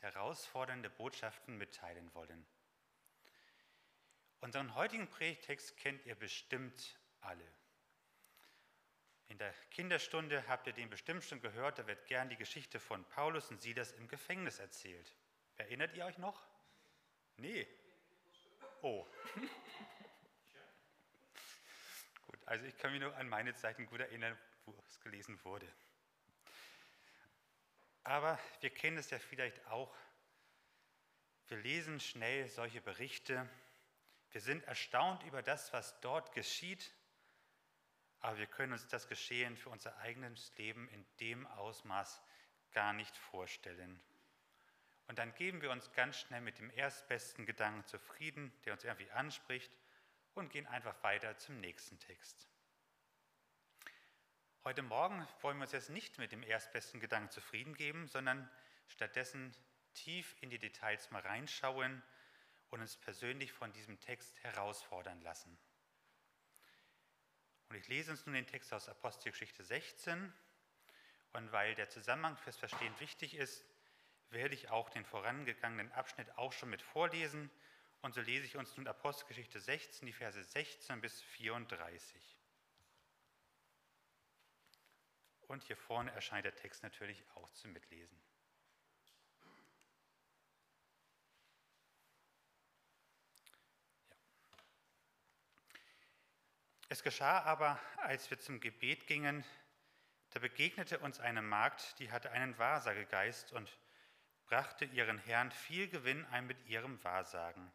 herausfordernde 0.00 0.90
Botschaften 0.90 1.58
mitteilen 1.58 2.12
wollen. 2.14 2.46
Unseren 4.40 4.74
heutigen 4.74 5.08
Predigtext 5.08 5.76
kennt 5.76 6.04
ihr 6.06 6.14
bestimmt 6.14 6.96
alle. 7.20 7.44
In 9.28 9.36
der 9.36 9.52
Kinderstunde 9.70 10.46
habt 10.48 10.66
ihr 10.66 10.72
den 10.72 10.88
bestimmt 10.88 11.22
schon 11.24 11.42
gehört, 11.42 11.78
da 11.78 11.86
wird 11.86 12.06
gern 12.06 12.30
die 12.30 12.36
Geschichte 12.36 12.80
von 12.80 13.04
Paulus 13.10 13.50
und 13.50 13.60
Silas 13.60 13.92
im 13.92 14.08
Gefängnis 14.08 14.58
erzählt. 14.58 15.14
Erinnert 15.56 15.94
ihr 15.94 16.06
euch 16.06 16.16
noch? 16.18 16.42
Nee. 17.36 17.66
Oh. 18.80 19.06
gut, 22.26 22.38
also 22.46 22.64
ich 22.64 22.76
kann 22.78 22.92
mich 22.92 23.00
nur 23.00 23.14
an 23.16 23.28
meine 23.28 23.54
Zeiten 23.54 23.86
gut 23.86 24.00
erinnern, 24.00 24.38
wo 24.64 24.74
es 24.86 24.98
gelesen 25.00 25.38
wurde. 25.44 25.70
Aber 28.08 28.38
wir 28.60 28.70
kennen 28.70 28.98
es 28.98 29.10
ja 29.10 29.18
vielleicht 29.18 29.64
auch. 29.66 29.94
Wir 31.46 31.58
lesen 31.58 32.00
schnell 32.00 32.48
solche 32.48 32.80
Berichte. 32.80 33.48
Wir 34.30 34.40
sind 34.40 34.64
erstaunt 34.64 35.22
über 35.24 35.42
das, 35.42 35.72
was 35.72 35.98
dort 36.00 36.32
geschieht 36.32 36.92
aber 38.20 38.38
wir 38.38 38.46
können 38.46 38.72
uns 38.72 38.86
das 38.88 39.08
Geschehen 39.08 39.56
für 39.56 39.70
unser 39.70 39.96
eigenes 39.98 40.52
Leben 40.56 40.88
in 40.88 41.06
dem 41.20 41.46
Ausmaß 41.46 42.20
gar 42.72 42.92
nicht 42.92 43.16
vorstellen. 43.16 44.00
Und 45.06 45.18
dann 45.18 45.34
geben 45.34 45.62
wir 45.62 45.70
uns 45.70 45.92
ganz 45.92 46.18
schnell 46.18 46.40
mit 46.40 46.58
dem 46.58 46.70
erstbesten 46.70 47.46
Gedanken 47.46 47.86
zufrieden, 47.86 48.52
der 48.64 48.74
uns 48.74 48.84
irgendwie 48.84 49.10
anspricht, 49.12 49.72
und 50.34 50.50
gehen 50.50 50.66
einfach 50.66 51.02
weiter 51.02 51.36
zum 51.38 51.58
nächsten 51.60 51.98
Text. 51.98 52.48
Heute 54.68 54.82
Morgen 54.82 55.26
wollen 55.40 55.56
wir 55.56 55.62
uns 55.62 55.72
jetzt 55.72 55.88
nicht 55.88 56.18
mit 56.18 56.30
dem 56.30 56.42
erstbesten 56.42 57.00
Gedanken 57.00 57.30
zufrieden 57.30 57.72
geben, 57.74 58.06
sondern 58.06 58.50
stattdessen 58.88 59.56
tief 59.94 60.36
in 60.42 60.50
die 60.50 60.58
Details 60.58 61.10
mal 61.10 61.22
reinschauen 61.22 62.02
und 62.68 62.82
uns 62.82 62.98
persönlich 62.98 63.50
von 63.50 63.72
diesem 63.72 63.98
Text 63.98 64.38
herausfordern 64.44 65.22
lassen. 65.22 65.56
Und 67.70 67.76
ich 67.76 67.88
lese 67.88 68.10
uns 68.10 68.26
nun 68.26 68.34
den 68.34 68.46
Text 68.46 68.74
aus 68.74 68.90
Apostelgeschichte 68.90 69.64
16. 69.64 70.30
Und 71.32 71.50
weil 71.50 71.74
der 71.74 71.88
Zusammenhang 71.88 72.36
fürs 72.36 72.58
Verstehen 72.58 72.92
wichtig 73.00 73.36
ist, 73.36 73.64
werde 74.28 74.54
ich 74.54 74.68
auch 74.68 74.90
den 74.90 75.06
vorangegangenen 75.06 75.90
Abschnitt 75.92 76.36
auch 76.36 76.52
schon 76.52 76.68
mit 76.68 76.82
vorlesen. 76.82 77.50
Und 78.02 78.12
so 78.12 78.20
lese 78.20 78.44
ich 78.44 78.58
uns 78.58 78.76
nun 78.76 78.86
Apostelgeschichte 78.86 79.60
16, 79.60 80.04
die 80.04 80.12
Verse 80.12 80.44
16 80.44 81.00
bis 81.00 81.22
34. 81.22 82.37
Und 85.48 85.64
hier 85.64 85.76
vorne 85.76 86.12
erscheint 86.12 86.44
der 86.44 86.54
Text 86.54 86.82
natürlich 86.82 87.24
auch 87.34 87.50
zum 87.50 87.72
Mitlesen. 87.72 88.20
Es 96.90 97.02
geschah 97.02 97.42
aber, 97.42 97.78
als 97.96 98.30
wir 98.30 98.38
zum 98.38 98.60
Gebet 98.60 99.06
gingen, 99.06 99.44
da 100.30 100.40
begegnete 100.40 100.98
uns 100.98 101.20
eine 101.20 101.42
Magd, 101.42 101.98
die 101.98 102.10
hatte 102.10 102.30
einen 102.30 102.56
Wahrsagegeist 102.58 103.52
und 103.52 103.78
brachte 104.46 104.86
ihren 104.86 105.18
Herrn 105.18 105.50
viel 105.50 105.88
Gewinn 105.88 106.24
ein 106.26 106.46
mit 106.46 106.66
ihrem 106.66 107.02
Wahrsagen. 107.04 107.70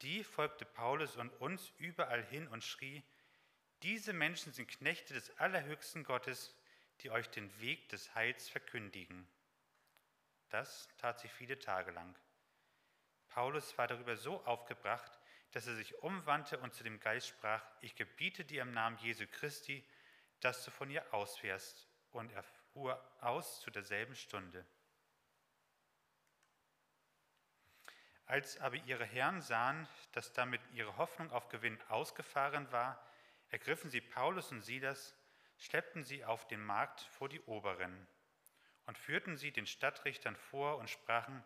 Die 0.00 0.24
folgte 0.24 0.64
Paulus 0.64 1.16
und 1.16 1.30
uns 1.40 1.72
überall 1.76 2.24
hin 2.24 2.48
und 2.48 2.64
schrie, 2.64 3.02
diese 3.82 4.12
Menschen 4.12 4.52
sind 4.52 4.68
Knechte 4.68 5.14
des 5.14 5.36
allerhöchsten 5.38 6.02
Gottes, 6.02 6.54
die 7.00 7.10
euch 7.10 7.28
den 7.30 7.60
Weg 7.60 7.88
des 7.88 8.14
Heils 8.14 8.48
verkündigen. 8.48 9.26
Das 10.50 10.88
tat 10.98 11.20
sie 11.20 11.28
viele 11.28 11.58
Tage 11.58 11.90
lang. 11.90 12.14
Paulus 13.28 13.76
war 13.76 13.86
darüber 13.86 14.16
so 14.16 14.44
aufgebracht, 14.44 15.18
dass 15.52 15.66
er 15.66 15.74
sich 15.76 16.02
umwandte 16.02 16.58
und 16.58 16.74
zu 16.74 16.84
dem 16.84 17.00
Geist 17.00 17.28
sprach, 17.28 17.62
ich 17.80 17.94
gebiete 17.94 18.44
dir 18.44 18.62
im 18.62 18.72
Namen 18.72 18.98
Jesu 18.98 19.26
Christi, 19.26 19.84
dass 20.40 20.64
du 20.64 20.70
von 20.70 20.90
ihr 20.90 21.12
ausfährst. 21.12 21.86
Und 22.10 22.32
er 22.32 22.42
fuhr 22.42 23.02
aus 23.20 23.60
zu 23.60 23.70
derselben 23.70 24.14
Stunde. 24.14 24.66
Als 28.24 28.58
aber 28.60 28.76
ihre 28.76 29.04
Herren 29.04 29.40
sahen, 29.40 29.88
dass 30.12 30.32
damit 30.32 30.60
ihre 30.72 30.96
Hoffnung 30.96 31.30
auf 31.32 31.48
Gewinn 31.48 31.78
ausgefahren 31.88 32.70
war, 32.72 33.02
ergriffen 33.48 33.90
sie 33.90 34.00
Paulus 34.00 34.52
und 34.52 34.62
Silas, 34.62 35.14
schleppten 35.58 36.04
sie 36.04 36.24
auf 36.24 36.46
den 36.48 36.64
Markt 36.64 37.02
vor 37.02 37.28
die 37.28 37.40
Oberen 37.42 38.06
und 38.86 38.96
führten 38.96 39.36
sie 39.36 39.52
den 39.52 39.66
Stadtrichtern 39.66 40.36
vor 40.36 40.78
und 40.78 40.88
sprachen, 40.88 41.44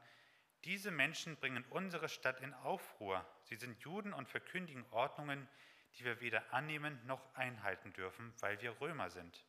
diese 0.65 0.93
Menschen 0.93 1.37
bringen 1.37 1.65
unsere 1.71 2.09
Stadt 2.09 2.41
in 2.41 2.55
Aufruhr. 2.55 3.27
Sie 3.43 3.57
sind 3.57 3.81
Juden 3.81 4.13
und 4.13 4.29
verkündigen 4.29 4.87
Ordnungen, 4.93 5.49
die 5.95 6.05
wir 6.05 6.21
weder 6.21 6.53
annehmen 6.55 7.05
noch 7.05 7.35
einhalten 7.35 7.93
dürfen, 7.95 8.33
weil 8.41 8.61
wir 8.63 8.81
Römer 8.81 9.11
sind. 9.11 9.45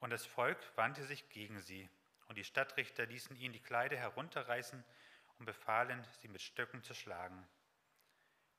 Und 0.00 0.10
das 0.10 0.24
Volk 0.24 0.58
wandte 0.76 1.04
sich 1.04 1.28
gegen 1.28 1.60
sie, 1.60 1.88
und 2.26 2.38
die 2.38 2.44
Stadtrichter 2.44 3.04
ließen 3.04 3.36
ihnen 3.36 3.52
die 3.52 3.62
Kleider 3.62 3.98
herunterreißen 3.98 4.82
und 5.38 5.44
befahlen, 5.44 6.06
sie 6.20 6.28
mit 6.28 6.40
Stöcken 6.40 6.82
zu 6.82 6.94
schlagen. 6.94 7.46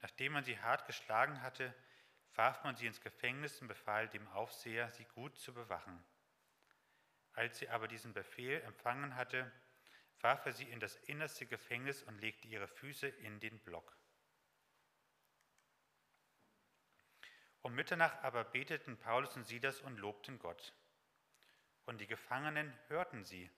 Nachdem 0.01 0.33
man 0.33 0.43
sie 0.43 0.59
hart 0.59 0.85
geschlagen 0.85 1.41
hatte, 1.41 1.73
warf 2.35 2.63
man 2.63 2.75
sie 2.75 2.87
ins 2.87 3.01
Gefängnis 3.01 3.61
und 3.61 3.67
befahl 3.67 4.09
dem 4.09 4.27
Aufseher, 4.29 4.91
sie 4.91 5.05
gut 5.05 5.37
zu 5.37 5.53
bewachen. 5.53 6.03
Als 7.33 7.57
sie 7.57 7.69
aber 7.69 7.87
diesen 7.87 8.13
Befehl 8.13 8.61
empfangen 8.61 9.15
hatte, 9.15 9.51
warf 10.21 10.45
er 10.45 10.53
sie 10.53 10.69
in 10.69 10.79
das 10.79 10.95
innerste 10.95 11.45
Gefängnis 11.45 12.03
und 12.03 12.19
legte 12.19 12.47
ihre 12.47 12.67
Füße 12.67 13.07
in 13.07 13.39
den 13.39 13.59
Block. 13.59 13.95
Um 17.61 17.73
Mitternacht 17.73 18.23
aber 18.23 18.43
beteten 18.43 18.97
Paulus 18.97 19.35
und 19.35 19.43
Silas 19.43 19.81
und 19.81 19.97
lobten 19.97 20.37
Gott. 20.39 20.73
Und 21.85 21.99
die 21.99 22.07
Gefangenen 22.07 22.71
hörten 22.89 23.23
sie. 23.23 23.49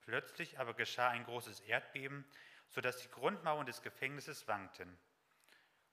Plötzlich 0.00 0.58
aber 0.58 0.74
geschah 0.74 1.10
ein 1.10 1.24
großes 1.24 1.60
Erdbeben, 1.60 2.24
sodass 2.68 2.96
die 2.96 3.10
Grundmauern 3.10 3.66
des 3.66 3.82
Gefängnisses 3.82 4.48
wankten. 4.48 4.98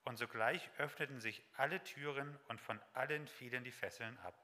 Und 0.08 0.16
sogleich 0.16 0.70
öffneten 0.78 1.20
sich 1.20 1.44
alle 1.58 1.84
Türen 1.84 2.40
und 2.48 2.62
von 2.62 2.82
allen 2.94 3.28
fielen 3.28 3.66
die 3.66 3.74
Fesseln 3.74 4.18
ab. 4.20 4.42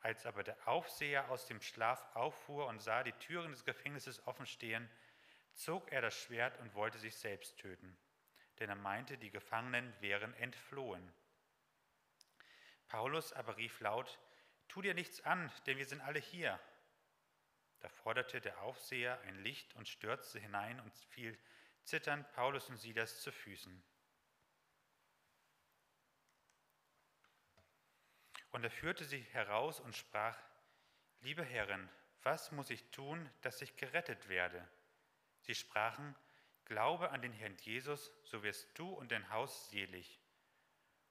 Als 0.00 0.26
aber 0.26 0.42
der 0.42 0.66
Aufseher 0.66 1.30
aus 1.30 1.46
dem 1.46 1.60
Schlaf 1.60 2.04
auffuhr 2.16 2.66
und 2.66 2.82
sah 2.82 3.04
die 3.04 3.12
Türen 3.12 3.52
des 3.52 3.64
Gefängnisses 3.64 4.26
offen 4.26 4.46
stehen, 4.46 4.90
zog 5.52 5.92
er 5.92 6.02
das 6.02 6.16
Schwert 6.16 6.58
und 6.58 6.74
wollte 6.74 6.98
sich 6.98 7.14
selbst 7.14 7.58
töten, 7.58 7.96
denn 8.58 8.68
er 8.68 8.74
meinte, 8.74 9.16
die 9.18 9.30
Gefangenen 9.30 9.94
wären 10.00 10.34
entflohen. 10.34 11.14
Paulus 12.88 13.32
aber 13.32 13.56
rief 13.56 13.78
laut, 13.78 14.18
Tu 14.66 14.82
dir 14.82 14.94
nichts 14.94 15.20
an, 15.20 15.52
denn 15.66 15.78
wir 15.78 15.86
sind 15.86 16.00
alle 16.00 16.18
hier. 16.18 16.58
Da 17.78 17.88
forderte 17.88 18.40
der 18.40 18.60
Aufseher 18.62 19.20
ein 19.20 19.44
Licht 19.44 19.76
und 19.76 19.86
stürzte 19.86 20.40
hinein 20.40 20.80
und 20.80 20.92
fiel 21.10 21.38
zitternd 21.84 22.28
Paulus 22.32 22.68
und 22.68 22.78
Silas 22.78 23.20
zu 23.20 23.30
Füßen. 23.30 23.80
Und 28.50 28.64
er 28.64 28.70
führte 28.70 29.04
sie 29.04 29.20
heraus 29.32 29.80
und 29.80 29.96
sprach, 29.96 30.36
liebe 31.20 31.44
Herren, 31.44 31.88
was 32.22 32.52
muss 32.52 32.70
ich 32.70 32.84
tun, 32.90 33.30
dass 33.42 33.62
ich 33.62 33.76
gerettet 33.76 34.28
werde? 34.28 34.66
Sie 35.42 35.54
sprachen, 35.54 36.14
Glaube 36.70 37.10
an 37.10 37.20
den 37.20 37.32
Herrn 37.32 37.56
Jesus, 37.62 38.12
so 38.22 38.44
wirst 38.44 38.78
du 38.78 38.88
und 38.90 39.10
dein 39.10 39.28
Haus 39.30 39.70
selig. 39.70 40.20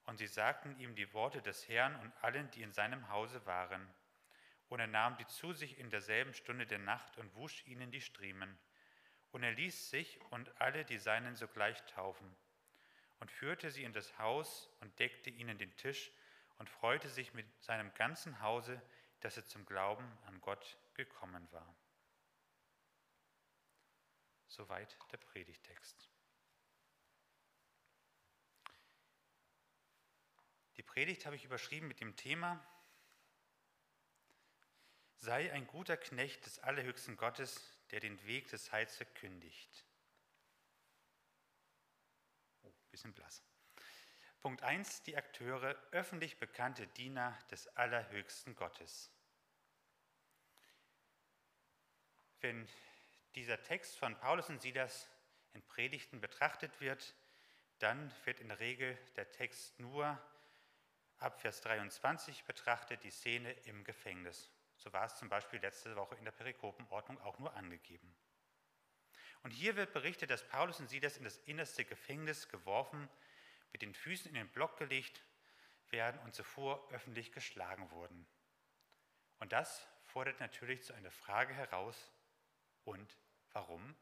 Und 0.06 0.18
sie 0.18 0.28
sagten 0.28 0.80
ihm 0.80 0.96
die 0.96 1.14
Worte 1.14 1.42
des 1.42 1.68
Herrn 1.68 1.96
und 1.98 2.14
allen, 2.24 2.50
die 2.52 2.62
in 2.62 2.72
seinem 2.72 3.10
Hause 3.10 3.46
waren. 3.46 3.86
Und 4.70 4.80
er 4.80 4.88
nahm 4.88 5.18
die 5.18 5.28
zu 5.28 5.52
sich 5.52 5.78
in 5.78 5.90
derselben 5.90 6.34
Stunde 6.34 6.66
der 6.66 6.80
Nacht 6.80 7.18
und 7.18 7.36
wusch 7.36 7.66
ihnen 7.66 7.92
die 7.92 8.00
Striemen. 8.00 8.58
Und 9.32 9.44
er 9.44 9.52
ließ 9.52 9.90
sich 9.90 10.22
und 10.32 10.50
alle 10.62 10.86
die 10.86 10.98
Seinen 10.98 11.36
sogleich 11.36 11.84
taufen 11.88 12.34
und 13.20 13.30
führte 13.30 13.70
sie 13.70 13.84
in 13.84 13.92
das 13.92 14.18
Haus 14.18 14.70
und 14.80 14.98
deckte 14.98 15.30
ihnen 15.30 15.58
den 15.58 15.76
Tisch 15.76 16.12
und 16.60 16.70
freute 16.70 17.10
sich 17.10 17.34
mit 17.34 17.48
seinem 17.64 17.94
ganzen 17.96 18.42
Hause, 18.42 18.82
dass 19.22 19.38
er 19.38 19.46
zum 19.46 19.66
Glauben 19.66 20.06
an 20.28 20.40
Gott 20.42 20.78
gekommen 20.94 21.52
war. 21.52 21.76
Soweit 24.48 24.98
der 25.12 25.18
Predigtext. 25.18 26.10
Die 30.78 30.84
Predigt 30.84 31.26
habe 31.26 31.36
ich 31.36 31.46
überschrieben 31.46 31.88
mit 31.88 32.00
dem 32.00 32.16
Thema 32.16 32.66
Sei 35.22 35.52
ein 35.52 35.68
guter 35.68 35.98
Knecht 35.98 36.46
des 36.46 36.60
allerhöchsten 36.60 37.18
Gottes, 37.18 37.78
der 37.92 38.00
den 38.00 38.24
Weg 38.24 38.48
des 38.50 38.72
Heils 38.72 38.96
verkündigt. 38.96 39.86
Oh, 42.64 42.72
bisschen 42.90 43.14
blass. 43.14 43.44
Punkt 44.42 44.64
1, 44.64 45.04
die 45.04 45.18
Akteure, 45.18 45.76
öffentlich 45.92 46.38
bekannte 46.40 46.88
Diener 46.88 47.38
des 47.52 47.68
allerhöchsten 47.76 48.56
Gottes. 48.56 49.12
wenn 52.42 52.68
dieser 53.36 53.62
Text 53.64 53.98
von 53.98 54.18
Paulus 54.18 54.50
und 54.50 54.62
Silas 54.62 55.10
in 55.54 55.62
Predigten 55.64 56.22
betrachtet 56.22 56.80
wird, 56.80 57.16
dann 57.80 58.12
wird 58.26 58.40
in 58.40 58.50
der 58.50 58.60
Regel 58.60 58.98
der 59.16 59.30
Text 59.32 59.80
nur 59.80 60.20
ab 61.18 61.40
Vers 61.42 61.62
23 61.62 62.44
betrachtet, 62.46 63.04
die 63.04 63.12
Szene 63.12 63.52
im 63.66 63.84
Gefängnis. 63.84 64.52
So 64.78 64.92
war 64.94 65.06
es 65.06 65.16
zum 65.16 65.30
Beispiel 65.30 65.60
letzte 65.60 65.96
Woche 65.96 66.16
in 66.16 66.26
der 66.26 66.32
Perikopenordnung 66.32 67.20
auch 67.22 67.40
nur 67.40 67.54
angegeben. 67.56 68.16
Und 69.44 69.52
hier 69.52 69.76
wird 69.76 69.94
berichtet, 69.94 70.30
dass 70.30 70.48
Paulus 70.48 70.80
und 70.80 70.90
Silas 70.90 71.18
in 71.18 71.24
das 71.24 71.38
innerste 71.40 71.86
Gefängnis 71.86 72.50
geworfen, 72.50 73.10
mit 73.72 73.82
den 73.82 73.94
Füßen 73.94 74.28
in 74.30 74.36
den 74.36 74.50
Block 74.50 74.78
gelegt 74.78 75.24
werden 75.90 76.20
und 76.22 76.34
zuvor 76.34 76.88
öffentlich 76.92 77.32
geschlagen 77.32 77.90
wurden. 77.92 78.28
Und 79.40 79.52
das 79.52 79.88
fordert 80.04 80.40
natürlich 80.40 80.84
zu 80.84 80.94
einer 80.94 81.12
Frage 81.12 81.54
heraus, 81.54 82.12
und 82.86 83.18
warum? 83.52 83.96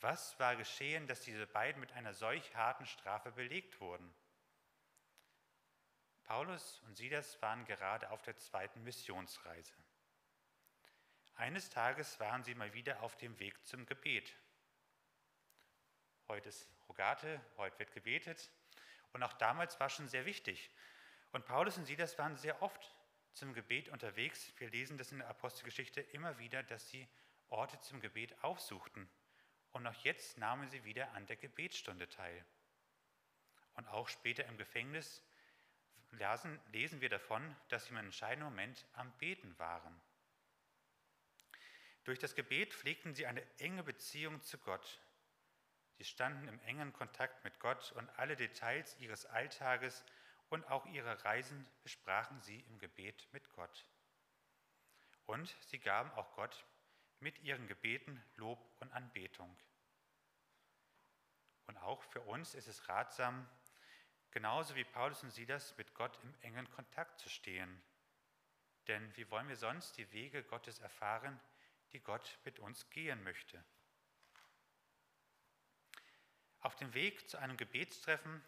Was 0.00 0.38
war 0.38 0.56
geschehen, 0.56 1.06
dass 1.06 1.20
diese 1.22 1.46
beiden 1.46 1.80
mit 1.80 1.92
einer 1.92 2.14
solch 2.14 2.54
harten 2.54 2.86
Strafe 2.86 3.32
belegt 3.32 3.80
wurden? 3.80 4.14
Paulus 6.24 6.80
und 6.82 6.96
Silas 6.96 7.42
waren 7.42 7.64
gerade 7.64 8.10
auf 8.10 8.22
der 8.22 8.36
zweiten 8.36 8.84
Missionsreise. 8.84 9.74
Eines 11.34 11.70
Tages 11.70 12.20
waren 12.20 12.44
sie 12.44 12.54
mal 12.54 12.72
wieder 12.72 13.02
auf 13.02 13.16
dem 13.16 13.38
Weg 13.40 13.66
zum 13.66 13.84
Gebet. 13.84 14.32
Heute 16.28 16.50
ist 16.50 16.68
Rogate, 16.90 17.40
heute 17.56 17.78
wird 17.78 17.92
gebetet. 17.92 18.50
Und 19.12 19.22
auch 19.22 19.32
damals 19.34 19.78
war 19.78 19.88
schon 19.88 20.08
sehr 20.08 20.26
wichtig. 20.26 20.70
Und 21.30 21.46
Paulus 21.46 21.78
und 21.78 21.84
Silas 21.84 22.18
waren 22.18 22.36
sehr 22.36 22.60
oft 22.62 22.92
zum 23.32 23.54
Gebet 23.54 23.88
unterwegs. 23.90 24.52
Wir 24.58 24.70
lesen 24.70 24.98
das 24.98 25.12
in 25.12 25.18
der 25.18 25.28
Apostelgeschichte 25.28 26.00
immer 26.00 26.40
wieder, 26.40 26.64
dass 26.64 26.90
sie 26.90 27.08
Orte 27.48 27.78
zum 27.78 28.00
Gebet 28.00 28.42
aufsuchten. 28.42 29.08
Und 29.70 29.86
auch 29.86 29.94
jetzt 30.02 30.36
nahmen 30.38 30.68
sie 30.68 30.82
wieder 30.82 31.12
an 31.12 31.26
der 31.26 31.36
Gebetsstunde 31.36 32.08
teil. 32.08 32.44
Und 33.74 33.86
auch 33.86 34.08
später 34.08 34.44
im 34.46 34.58
Gefängnis 34.58 35.22
lesen, 36.10 36.58
lesen 36.72 37.00
wir 37.00 37.08
davon, 37.08 37.54
dass 37.68 37.84
sie 37.84 37.90
im 37.90 37.98
entscheidenden 37.98 38.48
Moment 38.48 38.84
am 38.94 39.16
Beten 39.18 39.56
waren. 39.60 40.00
Durch 42.02 42.18
das 42.18 42.34
Gebet 42.34 42.74
pflegten 42.74 43.14
sie 43.14 43.26
eine 43.26 43.46
enge 43.60 43.84
Beziehung 43.84 44.42
zu 44.42 44.58
Gott. 44.58 45.00
Sie 46.00 46.06
standen 46.06 46.48
im 46.48 46.58
engen 46.60 46.94
Kontakt 46.94 47.44
mit 47.44 47.60
Gott 47.60 47.92
und 47.92 48.08
alle 48.18 48.34
Details 48.34 48.98
ihres 49.00 49.26
Alltages 49.26 50.02
und 50.48 50.66
auch 50.70 50.86
ihre 50.86 51.22
Reisen 51.26 51.66
besprachen 51.82 52.40
sie 52.40 52.58
im 52.60 52.78
Gebet 52.78 53.28
mit 53.32 53.46
Gott. 53.50 53.84
Und 55.26 55.54
sie 55.66 55.78
gaben 55.78 56.10
auch 56.12 56.32
Gott 56.32 56.64
mit 57.18 57.38
ihren 57.40 57.66
Gebeten 57.66 58.18
Lob 58.36 58.66
und 58.80 58.90
Anbetung. 58.92 59.54
Und 61.66 61.76
auch 61.76 62.02
für 62.04 62.22
uns 62.22 62.54
ist 62.54 62.68
es 62.68 62.88
ratsam, 62.88 63.46
genauso 64.30 64.76
wie 64.76 64.84
Paulus 64.84 65.22
und 65.22 65.32
Silas 65.32 65.76
mit 65.76 65.92
Gott 65.92 66.18
im 66.22 66.34
engen 66.40 66.70
Kontakt 66.70 67.20
zu 67.20 67.28
stehen. 67.28 67.82
Denn 68.86 69.14
wie 69.18 69.30
wollen 69.30 69.48
wir 69.48 69.56
sonst 69.56 69.98
die 69.98 70.10
Wege 70.12 70.44
Gottes 70.44 70.78
erfahren, 70.78 71.38
die 71.92 72.00
Gott 72.00 72.38
mit 72.46 72.58
uns 72.58 72.88
gehen 72.88 73.22
möchte? 73.22 73.62
Auf 76.60 76.76
dem 76.76 76.92
Weg 76.94 77.28
zu 77.28 77.38
einem 77.38 77.56
Gebetstreffen 77.56 78.44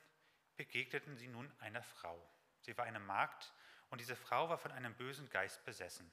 begegneten 0.57 1.17
sie 1.17 1.29
nun 1.29 1.51
einer 1.61 1.83
Frau. 1.83 2.21
Sie 2.61 2.77
war 2.77 2.85
eine 2.85 3.01
Magd 3.01 3.53
und 3.91 4.01
diese 4.01 4.17
Frau 4.17 4.49
war 4.49 4.59
von 4.59 4.73
einem 4.73 4.95
bösen 4.95 5.29
Geist 5.31 5.65
besessen. 5.65 6.11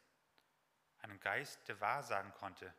Einem 0.99 1.19
Geist, 1.19 1.67
der 1.67 1.79
wahrsagen 1.81 2.33
konnte. 2.33 2.73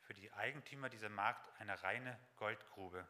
Für 0.00 0.14
die 0.14 0.32
Eigentümer 0.32 0.88
dieser 0.88 1.08
Magd 1.08 1.50
eine 1.60 1.82
reine 1.82 2.18
Goldgrube. 2.36 3.06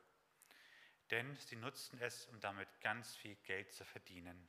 Denn 1.11 1.37
sie 1.37 1.57
nutzten 1.57 1.99
es, 2.01 2.27
um 2.27 2.41
damit 2.41 2.69
ganz 2.81 3.15
viel 3.17 3.37
Geld 3.37 3.73
zu 3.73 3.85
verdienen. 3.85 4.49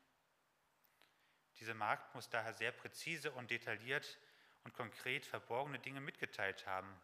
Diese 1.60 1.74
Magd 1.74 2.16
muss 2.16 2.30
daher 2.30 2.54
sehr 2.54 2.72
präzise 2.72 3.32
und 3.32 3.52
detailliert 3.52 4.18
und 4.64 4.74
konkret 4.74 5.26
verborgene 5.26 5.80
Dinge 5.80 6.02
mitgeteilt 6.02 6.66
haben. 6.66 7.00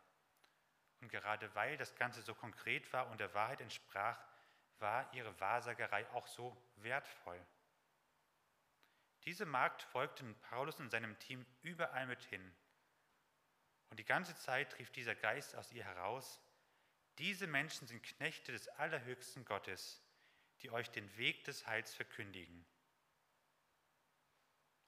Und 1.02 1.10
gerade 1.10 1.54
weil 1.56 1.78
das 1.78 1.96
Ganze 1.96 2.22
so 2.22 2.36
konkret 2.36 2.92
war 2.92 3.10
und 3.10 3.20
der 3.20 3.34
Wahrheit 3.34 3.62
entsprach, 3.62 4.20
war 4.80 5.12
ihre 5.14 5.38
Wahrsagerei 5.40 6.10
auch 6.12 6.28
so 6.28 6.56
wertvoll. 6.78 7.40
Diese 9.26 9.46
Magd 9.46 9.82
folgte 9.84 10.24
Paulus 10.50 10.80
und 10.80 10.90
seinem 10.90 11.18
Team 11.20 11.46
überall 11.62 12.08
mit 12.08 12.24
hin. 12.24 12.56
Und 13.90 14.00
die 14.00 14.06
ganze 14.06 14.36
Zeit 14.36 14.78
rief 14.80 14.92
dieser 14.92 15.16
Geist 15.16 15.56
aus 15.56 15.72
ihr 15.72 15.84
heraus, 15.84 16.40
diese 17.18 17.48
Menschen 17.48 17.88
sind 17.88 18.02
Knechte 18.02 18.52
des 18.54 18.70
allerhöchsten 18.70 19.44
Gottes, 19.44 20.02
die 20.62 20.72
euch 20.72 20.90
den 20.90 21.18
Weg 21.18 21.44
des 21.44 21.68
Heils 21.68 21.94
verkündigen. 21.94 22.66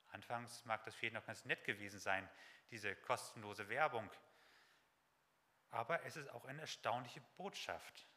Anfangs 0.08 0.64
mag 0.66 0.84
das 0.86 0.96
vielleicht 0.96 1.14
noch 1.14 1.26
ganz 1.26 1.46
nett 1.46 1.64
gewesen 1.66 2.00
sein, 2.00 2.30
diese 2.70 2.96
kostenlose 2.96 3.68
Werbung. 3.70 4.10
Aber 5.72 6.04
es 6.04 6.18
ist 6.18 6.30
auch 6.30 6.46
eine 6.46 6.62
erstaunliche 6.62 7.22
Botschaft. 7.38 8.08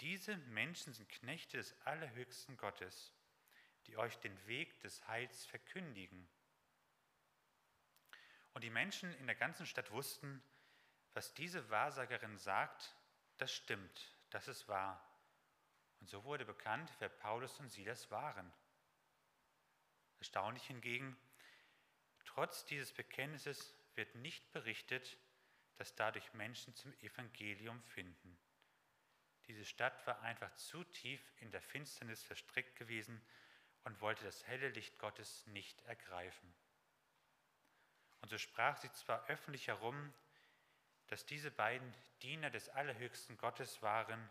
Diese 0.00 0.36
Menschen 0.36 0.92
sind 0.92 1.08
Knechte 1.08 1.56
des 1.56 1.74
allerhöchsten 1.84 2.56
Gottes, 2.56 3.12
die 3.86 3.96
euch 3.96 4.16
den 4.18 4.46
Weg 4.46 4.78
des 4.80 5.06
Heils 5.08 5.44
verkündigen. 5.46 6.28
Und 8.54 8.62
die 8.62 8.70
Menschen 8.70 9.12
in 9.18 9.26
der 9.26 9.34
ganzen 9.34 9.66
Stadt 9.66 9.90
wussten, 9.90 10.42
was 11.14 11.34
diese 11.34 11.68
Wahrsagerin 11.68 12.38
sagt, 12.38 12.94
das 13.38 13.52
stimmt, 13.52 14.16
das 14.30 14.46
ist 14.46 14.68
wahr. 14.68 15.04
Und 16.00 16.08
so 16.08 16.22
wurde 16.24 16.44
bekannt, 16.44 16.92
wer 17.00 17.08
Paulus 17.08 17.58
und 17.58 17.68
Silas 17.68 18.10
waren. 18.10 18.52
Erstaunlich 20.18 20.64
hingegen, 20.64 21.16
trotz 22.24 22.64
dieses 22.66 22.92
Bekenntnisses 22.92 23.74
wird 23.94 24.14
nicht 24.16 24.52
berichtet, 24.52 25.18
dass 25.78 25.94
dadurch 25.94 26.32
Menschen 26.34 26.74
zum 26.74 26.92
Evangelium 27.00 27.82
finden. 27.82 28.36
Diese 29.46 29.64
Stadt 29.64 30.06
war 30.06 30.20
einfach 30.20 30.54
zu 30.56 30.84
tief 30.84 31.20
in 31.40 31.50
der 31.50 31.62
Finsternis 31.62 32.22
verstrickt 32.22 32.76
gewesen 32.76 33.22
und 33.84 34.00
wollte 34.00 34.24
das 34.24 34.46
helle 34.46 34.68
Licht 34.68 34.98
Gottes 34.98 35.46
nicht 35.46 35.80
ergreifen. 35.82 36.52
Und 38.20 38.28
so 38.28 38.36
sprach 38.36 38.76
sie 38.76 38.90
zwar 38.92 39.24
öffentlich 39.28 39.68
herum, 39.68 40.12
dass 41.06 41.24
diese 41.24 41.50
beiden 41.50 41.94
Diener 42.22 42.50
des 42.50 42.68
allerhöchsten 42.68 43.38
Gottes 43.38 43.80
waren, 43.80 44.28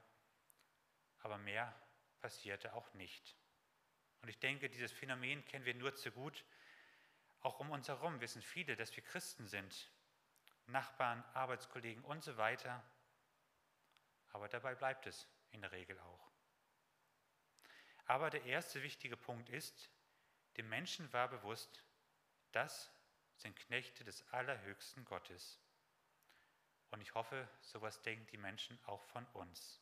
aber 1.19 1.38
mehr 1.38 1.74
passierte 2.19 2.74
auch 2.74 2.93
nicht. 2.93 3.36
Und 4.21 4.29
ich 4.29 4.39
denke, 4.39 4.69
dieses 4.69 4.91
Phänomen 4.91 5.45
kennen 5.45 5.65
wir 5.65 5.74
nur 5.74 5.95
zu 5.95 6.12
gut. 6.12 6.45
Auch 7.39 7.60
um 7.60 7.71
uns 7.71 7.88
herum 7.88 8.19
wissen 8.19 8.41
viele, 8.41 8.75
dass 8.75 8.95
wir 8.95 9.03
Christen 9.03 9.48
sind, 9.48 9.89
Nachbarn, 10.67 11.24
Arbeitskollegen 11.33 12.03
und 12.03 12.24
so 12.24 12.38
weiter. 12.38 12.83
Aber 14.29 14.50
dabei 14.50 14.75
bleibt 14.75 15.07
es 15.07 15.27
in 15.51 15.62
der 15.62 15.71
Regel 15.71 16.00
auch. 16.00 16.31
Aber 18.05 18.29
der 18.29 18.43
erste 18.45 18.83
wichtige 18.83 19.17
Punkt 19.17 19.50
ist, 19.50 19.89
dem 20.55 20.69
Menschen 20.69 21.12
war 21.13 21.27
bewusst, 21.27 21.83
das 22.51 22.91
sind 23.36 23.55
Knechte 23.55 24.03
des 24.03 24.27
allerhöchsten 24.31 25.05
Gottes. 25.05 25.59
Und 26.89 27.01
ich 27.01 27.13
hoffe, 27.13 27.47
sowas 27.62 28.01
denken 28.01 28.25
die 28.27 28.38
Menschen 28.38 28.79
auch 28.86 29.03
von 29.03 29.25
uns. 29.33 29.81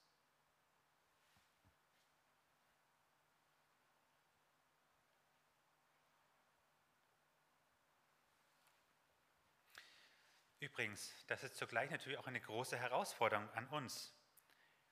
Übrigens, 10.66 11.14
das 11.28 11.44
ist 11.44 11.58
zugleich 11.58 11.92
natürlich 11.92 12.18
auch 12.18 12.26
eine 12.26 12.42
große 12.42 12.76
Herausforderung 12.76 13.48
an 13.52 13.68
uns. 13.68 14.12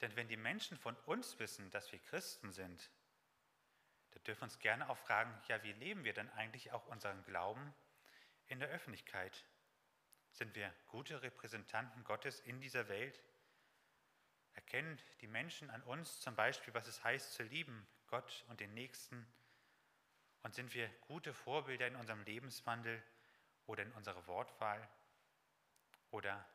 Denn 0.02 0.16
wenn 0.16 0.28
die 0.28 0.38
Menschen 0.38 0.78
von 0.78 0.96
uns 1.08 1.40
wissen, 1.40 1.72
dass 1.72 1.92
wir 1.92 1.98
Christen 1.98 2.52
sind, 2.52 2.92
dann 4.12 4.24
dürfen 4.24 4.42
wir 4.42 4.44
uns 4.44 4.60
gerne 4.60 4.88
auch 4.88 4.98
fragen, 5.00 5.36
ja, 5.48 5.64
wie 5.64 5.72
leben 5.72 6.04
wir 6.04 6.14
denn 6.14 6.30
eigentlich 6.30 6.72
auch 6.74 6.86
unseren 6.90 7.24
Glauben 7.24 7.74
in 8.46 8.60
der 8.60 8.70
Öffentlichkeit? 8.70 9.46
Sind 10.30 10.54
wir 10.54 10.72
gute 10.90 11.24
Repräsentanten 11.24 12.04
Gottes 12.04 12.40
in 12.42 12.62
dieser 12.62 12.88
Welt? 12.88 13.20
Erkennen 14.54 15.02
die 15.22 15.28
Menschen 15.28 15.72
an 15.72 15.82
uns 15.82 16.20
zum 16.20 16.36
Beispiel, 16.36 16.76
was 16.76 16.86
es 16.86 17.04
heißt 17.04 17.34
zu 17.34 17.42
lieben, 17.42 17.88
Gott 18.06 18.46
und 18.48 18.60
den 18.60 18.76
Nächsten? 18.76 19.26
Und 20.44 20.54
sind 20.54 20.72
wir 20.76 20.88
gute 21.08 21.34
Vorbilder 21.34 21.88
in 21.88 21.96
unserem 21.96 22.22
Lebenswandel 22.22 23.02
oder 23.66 23.82
in 23.82 23.92
unserer 23.94 24.28
Wortwahl? 24.28 24.88
Oder 26.14 26.48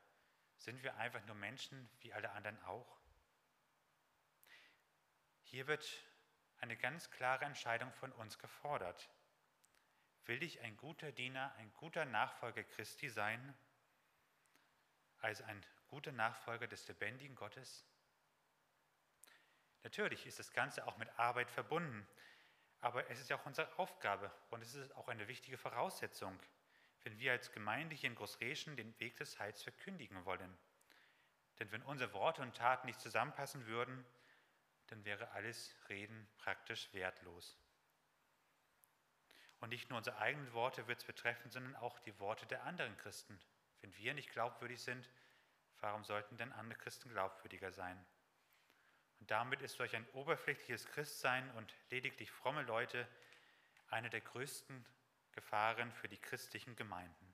sind 0.57 0.85
wir 0.85 0.97
einfach 0.99 1.25
nur 1.27 1.35
Menschen 1.35 1.91
wie 1.99 2.13
alle 2.13 2.31
anderen 2.31 2.63
auch? 2.63 3.01
Hier 5.43 5.67
wird 5.67 5.85
eine 6.61 6.77
ganz 6.77 7.11
klare 7.11 7.45
Entscheidung 7.45 7.93
von 7.93 8.13
uns 8.13 8.39
gefordert. 8.39 9.11
Will 10.27 10.45
ich 10.45 10.61
ein 10.61 10.77
guter 10.77 11.11
Diener, 11.11 11.53
ein 11.57 11.73
guter 11.73 12.05
Nachfolger 12.05 12.63
Christi 12.63 13.09
sein? 13.09 13.59
also 15.21 15.43
ein 15.43 15.67
guter 15.89 16.13
Nachfolger 16.13 16.69
des 16.69 16.87
lebendigen 16.87 17.35
Gottes? 17.35 17.85
Natürlich 19.83 20.25
ist 20.25 20.39
das 20.39 20.53
Ganze 20.53 20.87
auch 20.87 20.97
mit 20.99 21.09
Arbeit 21.19 21.51
verbunden, 21.51 22.07
aber 22.81 23.11
es 23.11 23.19
ist 23.19 23.29
ja 23.29 23.37
auch 23.37 23.47
unsere 23.47 23.77
Aufgabe 23.77 24.31
und 24.51 24.63
es 24.63 24.77
ist 24.77 24.95
auch 24.95 25.09
eine 25.09 25.27
wichtige 25.27 25.59
Voraussetzung, 25.59 26.39
wenn 27.09 27.19
wir 27.21 27.33
als 27.33 27.53
Gemeinde 27.53 27.97
hier 27.97 28.11
in 28.11 28.17
Großreschen 28.17 28.77
den 28.77 29.01
Weg 29.01 29.17
des 29.17 29.39
Heils 29.39 29.63
verkündigen 29.63 30.27
wollen. 30.27 30.59
Denn 31.59 31.73
wenn 31.73 31.81
unsere 31.81 32.13
Worte 32.13 32.43
und 32.43 32.55
Taten 32.55 32.87
nicht 32.87 33.01
zusammenpassen 33.01 33.65
würden, 33.65 34.05
dann 34.89 35.07
wäre 35.07 35.31
alles 35.31 35.75
Reden 35.89 36.29
praktisch 36.37 36.93
wertlos. 36.93 37.57
Und 39.61 39.71
nicht 39.71 39.89
nur 39.89 39.97
unsere 39.97 40.19
eigenen 40.19 40.53
Worte 40.53 40.87
wird 40.87 40.99
es 40.99 41.07
betreffen, 41.07 41.51
sondern 41.51 41.77
auch 41.77 41.99
die 42.01 42.19
Worte 42.21 42.45
der 42.45 42.65
anderen 42.65 42.95
Christen. 42.99 43.41
Wenn 43.81 43.97
wir 43.97 44.13
nicht 44.13 44.31
glaubwürdig 44.31 44.83
sind, 44.83 45.09
warum 45.81 46.05
sollten 46.05 46.37
denn 46.37 46.53
andere 46.53 46.79
Christen 46.79 47.09
glaubwürdiger 47.09 47.73
sein? 47.73 48.05
Und 49.19 49.31
damit 49.31 49.63
ist 49.63 49.79
durch 49.79 49.97
ein 49.97 50.07
oberflächliches 50.11 50.85
Christsein 50.85 51.51
und 51.53 51.75
lediglich 51.89 52.31
fromme 52.31 52.65
Leute 52.65 53.09
eine 53.89 54.11
der 54.11 54.21
größten 54.21 54.85
Gefahren 55.39 55.93
für 55.93 56.09
die 56.09 56.19
christlichen 56.19 56.75
Gemeinden. 56.75 57.33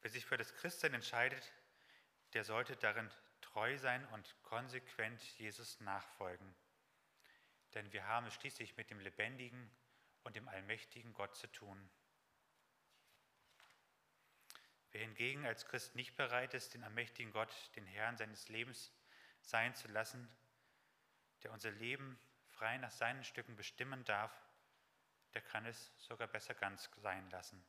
Wer 0.00 0.12
sich 0.12 0.24
für 0.24 0.36
das 0.36 0.54
Christsein 0.54 0.94
entscheidet, 0.94 1.52
der 2.34 2.44
sollte 2.44 2.76
darin 2.76 3.10
treu 3.40 3.76
sein 3.78 4.06
und 4.12 4.40
konsequent 4.44 5.20
Jesus 5.40 5.80
nachfolgen. 5.80 6.54
Denn 7.74 7.92
wir 7.92 8.06
haben 8.06 8.26
es 8.26 8.34
schließlich 8.34 8.76
mit 8.76 8.90
dem 8.90 9.00
lebendigen 9.00 9.68
und 10.22 10.36
dem 10.36 10.46
allmächtigen 10.46 11.12
Gott 11.14 11.34
zu 11.34 11.48
tun. 11.48 11.90
Wer 14.92 15.00
hingegen 15.00 15.44
als 15.44 15.66
Christ 15.66 15.96
nicht 15.96 16.14
bereit 16.14 16.54
ist, 16.54 16.74
den 16.74 16.84
allmächtigen 16.84 17.32
Gott, 17.32 17.52
den 17.74 17.86
Herrn 17.86 18.16
seines 18.16 18.48
Lebens 18.48 18.92
sein 19.42 19.74
zu 19.74 19.88
lassen, 19.88 20.28
der 21.42 21.50
unser 21.50 21.72
Leben 21.72 22.16
frei 22.50 22.78
nach 22.78 22.92
seinen 22.92 23.24
Stücken 23.24 23.56
bestimmen 23.56 24.04
darf, 24.04 24.43
der 25.34 25.42
kann 25.42 25.66
es 25.66 25.92
sogar 25.98 26.28
besser 26.28 26.54
ganz 26.54 26.88
sein 26.96 27.28
lassen. 27.30 27.62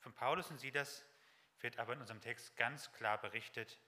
Von 0.00 0.14
Paulus 0.14 0.50
und 0.50 0.58
Silas 0.58 1.04
wird 1.60 1.78
aber 1.78 1.92
in 1.92 2.00
unserem 2.00 2.20
Text 2.20 2.56
ganz 2.56 2.92
klar 2.92 3.18
berichtet, 3.20 3.78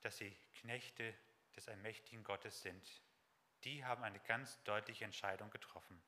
dass 0.00 0.16
sie 0.16 0.34
Knechte 0.54 1.14
des 1.54 1.68
allmächtigen 1.68 2.24
Gottes 2.24 2.62
sind. 2.62 3.02
Die 3.64 3.84
haben 3.84 4.02
eine 4.02 4.20
ganz 4.20 4.62
deutliche 4.64 5.04
Entscheidung 5.04 5.50
getroffen. 5.50 6.02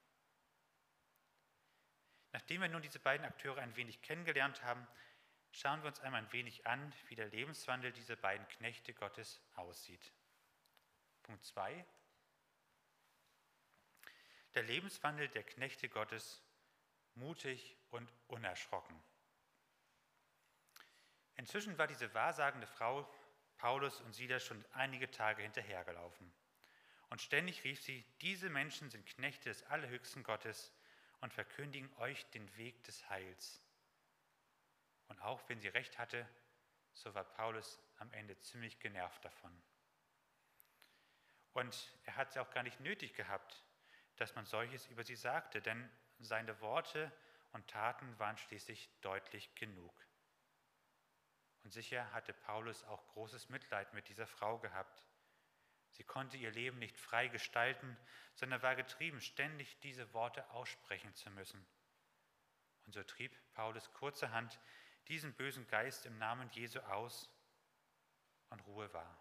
Nachdem 2.33 2.63
wir 2.63 2.69
nun 2.69 2.83
diese 2.83 2.99
beiden 2.99 3.25
Akteure 3.25 3.59
ein 3.59 3.77
wenig 3.77 4.03
kennengelernt 4.03 4.63
haben, 4.63 4.87
schauen 5.53 5.83
wir 5.83 5.89
uns 5.89 6.01
einmal 6.01 6.23
ein 6.23 6.33
wenig 6.33 6.67
an, 6.67 6.93
wie 7.09 7.15
der 7.15 7.29
Lebenswandel 7.29 7.93
dieser 7.93 8.17
beiden 8.17 8.47
Knechte 8.49 8.93
Gottes 8.93 9.41
aussieht. 9.55 10.13
Punkt 11.23 11.45
2. 11.45 11.85
Der 14.55 14.63
Lebenswandel 14.63 15.29
der 15.29 15.43
Knechte 15.43 15.89
Gottes 15.89 16.43
mutig 17.15 17.77
und 17.91 18.13
unerschrocken. 18.29 19.01
Inzwischen 21.37 21.77
war 21.79 21.87
diese 21.87 22.13
wahrsagende 22.15 22.67
Frau 22.67 23.09
Paulus 23.57 24.01
und 24.01 24.13
Silas 24.13 24.45
schon 24.45 24.65
einige 24.73 25.11
Tage 25.11 25.43
hinterhergelaufen. 25.43 26.33
Und 27.11 27.21
ständig 27.21 27.65
rief 27.65 27.81
sie, 27.83 28.05
diese 28.21 28.51
Menschen 28.51 28.91
sind 28.91 29.07
Knechte 29.07 29.49
des 29.49 29.63
allerhöchsten 29.65 30.23
Gottes 30.23 30.73
und 31.21 31.33
verkündigen 31.33 31.93
euch 31.99 32.25
den 32.31 32.57
Weg 32.57 32.83
des 32.85 33.09
Heils. 33.09 33.61
Und 35.09 35.21
auch 35.21 35.49
wenn 35.49 35.61
sie 35.61 35.69
recht 35.69 35.99
hatte, 35.99 36.29
so 36.93 37.15
war 37.15 37.25
Paulus 37.25 37.81
am 37.99 38.13
Ende 38.13 38.39
ziemlich 38.41 38.79
genervt 38.79 39.25
davon. 39.25 39.63
Und 41.53 41.93
er 42.05 42.17
hat 42.17 42.31
es 42.31 42.37
auch 42.37 42.51
gar 42.51 42.63
nicht 42.63 42.81
nötig 42.81 43.15
gehabt, 43.15 43.65
dass 44.17 44.35
man 44.35 44.47
solches 44.47 44.87
über 44.87 45.05
sie 45.05 45.17
sagte, 45.17 45.61
denn 45.61 45.91
seine 46.19 46.61
Worte 46.61 47.13
und 47.53 47.69
Taten 47.69 48.19
waren 48.19 48.37
schließlich 48.37 48.91
deutlich 49.01 49.55
genug. 49.55 49.95
Und 51.63 51.73
sicher 51.73 52.13
hatte 52.13 52.33
Paulus 52.33 52.85
auch 52.85 53.07
großes 53.09 53.49
Mitleid 53.49 53.93
mit 53.95 54.09
dieser 54.09 54.27
Frau 54.27 54.59
gehabt. 54.59 55.03
Sie 55.91 56.05
konnte 56.05 56.37
ihr 56.37 56.51
Leben 56.51 56.79
nicht 56.79 56.99
frei 56.99 57.29
gestalten, 57.29 57.97
sondern 58.35 58.63
war 58.63 58.75
getrieben, 58.75 59.21
ständig 59.21 59.79
diese 59.81 60.13
Worte 60.13 60.49
aussprechen 60.51 61.15
zu 61.15 61.31
müssen. 61.31 61.65
Und 62.87 62.93
so 62.93 63.03
trieb 63.03 63.35
Paulus 63.55 63.93
kurzerhand 63.93 64.61
diesen 65.09 65.33
bösen 65.35 65.67
Geist 65.69 66.07
im 66.07 66.19
Namen 66.19 66.51
Jesu 66.51 66.81
aus 66.81 67.31
und 68.51 68.61
Ruhe 68.67 68.93
war. 68.93 69.17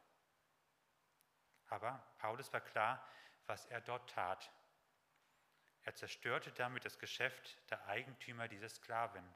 Aber 1.68 2.04
Paulus 2.18 2.52
war 2.54 2.62
klar, 2.62 3.08
was 3.46 3.66
er 3.68 3.82
dort 3.82 4.10
tat. 4.10 4.52
Er 5.84 5.96
zerstörte 5.96 6.52
damit 6.54 6.86
das 6.86 6.98
Geschäft 6.98 7.58
der 7.70 7.86
Eigentümer 7.88 8.48
dieser 8.48 8.70
Sklavin. 8.70 9.28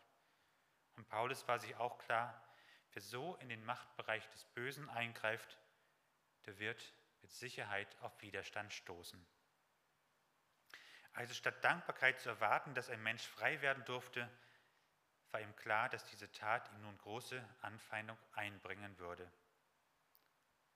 Und 0.95 1.07
Paulus 1.09 1.47
war 1.47 1.59
sich 1.59 1.75
auch 1.75 1.97
klar, 1.99 2.41
wer 2.93 3.01
so 3.01 3.35
in 3.35 3.49
den 3.49 3.63
Machtbereich 3.65 4.27
des 4.29 4.45
Bösen 4.45 4.89
eingreift, 4.89 5.57
der 6.45 6.57
wird 6.59 6.93
mit 7.21 7.31
Sicherheit 7.31 7.87
auf 8.01 8.21
Widerstand 8.21 8.73
stoßen. 8.73 9.25
Also 11.13 11.33
statt 11.33 11.63
Dankbarkeit 11.63 12.19
zu 12.19 12.29
erwarten, 12.29 12.73
dass 12.73 12.89
ein 12.89 13.01
Mensch 13.03 13.27
frei 13.27 13.61
werden 13.61 13.83
durfte, 13.85 14.29
war 15.31 15.41
ihm 15.41 15.55
klar, 15.55 15.89
dass 15.89 16.05
diese 16.05 16.31
Tat 16.31 16.71
ihm 16.71 16.81
nun 16.81 16.97
große 16.99 17.43
Anfeindung 17.61 18.17
einbringen 18.33 18.97
würde. 18.97 19.29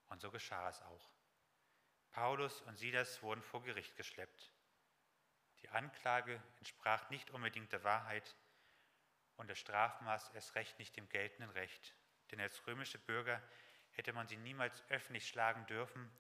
Und 0.10 0.20
so 0.20 0.30
geschah 0.30 0.68
es 0.68 0.82
auch. 0.82 1.10
Paulus 2.12 2.62
und 2.64 2.78
Silas 2.78 3.24
wurden 3.24 3.42
vor 3.42 3.64
Gericht 3.64 3.96
geschleppt. 3.96 4.52
Die 5.62 5.70
Anklage 5.70 6.42
entsprach 6.58 7.10
nicht 7.10 7.30
unbedingt 7.32 7.72
der 7.72 7.84
Wahrheit 7.84 8.36
und 9.38 9.50
das 9.50 9.60
Strafmaß 9.60 10.30
erst 10.30 10.56
recht 10.56 10.78
nicht 10.80 10.96
dem 10.96 11.08
geltenden 11.10 11.50
Recht, 11.52 11.96
denn 12.32 12.40
als 12.40 12.66
römische 12.68 13.00
Bürger 13.00 13.42
hätte 13.92 14.14
man 14.14 14.28
sie 14.28 14.38
niemals 14.38 14.84
öffentlich 14.90 15.28
schlagen 15.28 15.66
dürfen 15.68 16.12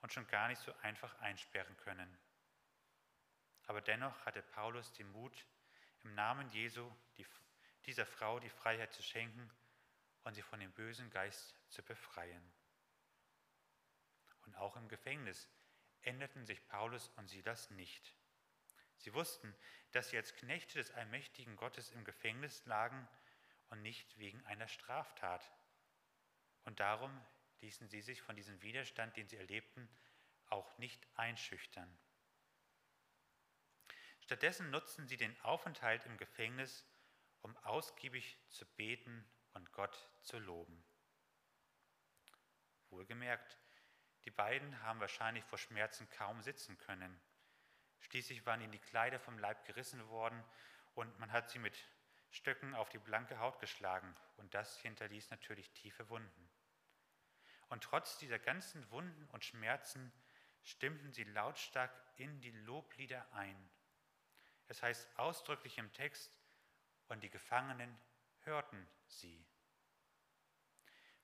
und 0.00 0.12
schon 0.12 0.26
gar 0.28 0.48
nicht 0.48 0.60
so 0.60 0.72
einfach 0.78 1.18
einsperren 1.20 1.76
können. 1.78 2.18
Aber 3.66 3.80
dennoch 3.80 4.24
hatte 4.24 4.42
Paulus 4.42 4.92
den 4.92 5.10
Mut, 5.10 5.44
im 6.02 6.14
Namen 6.14 6.48
Jesu 6.50 6.90
die, 7.16 7.26
dieser 7.84 8.06
Frau 8.06 8.38
die 8.38 8.50
Freiheit 8.50 8.92
zu 8.92 9.02
schenken 9.02 9.50
und 10.22 10.34
sie 10.34 10.42
von 10.42 10.60
dem 10.60 10.72
bösen 10.72 11.10
Geist 11.10 11.56
zu 11.68 11.82
befreien. 11.82 12.52
Und 14.44 14.56
auch 14.56 14.76
im 14.76 14.88
Gefängnis 14.88 15.48
änderten 16.02 16.46
sich 16.46 16.64
Paulus 16.68 17.08
und 17.16 17.28
Silas 17.28 17.70
nicht. 17.70 18.15
Sie 18.98 19.14
wussten, 19.14 19.54
dass 19.92 20.10
sie 20.10 20.16
als 20.16 20.34
Knechte 20.34 20.78
des 20.78 20.90
allmächtigen 20.90 21.56
Gottes 21.56 21.90
im 21.90 22.04
Gefängnis 22.04 22.64
lagen 22.66 23.08
und 23.68 23.82
nicht 23.82 24.18
wegen 24.18 24.44
einer 24.46 24.68
Straftat. 24.68 25.50
Und 26.64 26.80
darum 26.80 27.10
ließen 27.60 27.88
sie 27.88 28.02
sich 28.02 28.22
von 28.22 28.36
diesem 28.36 28.60
Widerstand, 28.62 29.16
den 29.16 29.28
sie 29.28 29.36
erlebten, 29.36 29.88
auch 30.46 30.76
nicht 30.78 31.06
einschüchtern. 31.16 31.98
Stattdessen 34.20 34.70
nutzten 34.70 35.06
sie 35.06 35.16
den 35.16 35.40
Aufenthalt 35.42 36.04
im 36.06 36.16
Gefängnis, 36.16 36.84
um 37.42 37.56
ausgiebig 37.58 38.38
zu 38.48 38.66
beten 38.74 39.24
und 39.54 39.70
Gott 39.72 40.10
zu 40.22 40.38
loben. 40.38 40.84
Wohlgemerkt, 42.90 43.58
die 44.24 44.30
beiden 44.30 44.82
haben 44.82 45.00
wahrscheinlich 45.00 45.44
vor 45.44 45.58
Schmerzen 45.58 46.08
kaum 46.10 46.42
sitzen 46.42 46.76
können. 46.78 47.20
Schließlich 48.00 48.46
waren 48.46 48.60
ihnen 48.60 48.72
die 48.72 48.78
Kleider 48.78 49.18
vom 49.18 49.38
Leib 49.38 49.64
gerissen 49.64 50.06
worden 50.08 50.42
und 50.94 51.18
man 51.18 51.32
hat 51.32 51.50
sie 51.50 51.58
mit 51.58 51.76
Stöcken 52.30 52.74
auf 52.74 52.88
die 52.88 52.98
blanke 52.98 53.38
Haut 53.38 53.58
geschlagen 53.60 54.14
und 54.36 54.54
das 54.54 54.78
hinterließ 54.80 55.30
natürlich 55.30 55.70
tiefe 55.72 56.08
Wunden. 56.08 56.50
Und 57.68 57.82
trotz 57.82 58.18
dieser 58.18 58.38
ganzen 58.38 58.88
Wunden 58.90 59.26
und 59.32 59.44
Schmerzen 59.44 60.12
stimmten 60.62 61.12
sie 61.12 61.24
lautstark 61.24 61.92
in 62.16 62.40
die 62.40 62.50
Loblieder 62.50 63.26
ein. 63.32 63.70
Es 64.68 64.82
heißt 64.82 65.18
ausdrücklich 65.18 65.78
im 65.78 65.92
Text, 65.92 66.32
und 67.08 67.22
die 67.22 67.30
Gefangenen 67.30 67.96
hörten 68.40 68.86
sie. 69.06 69.46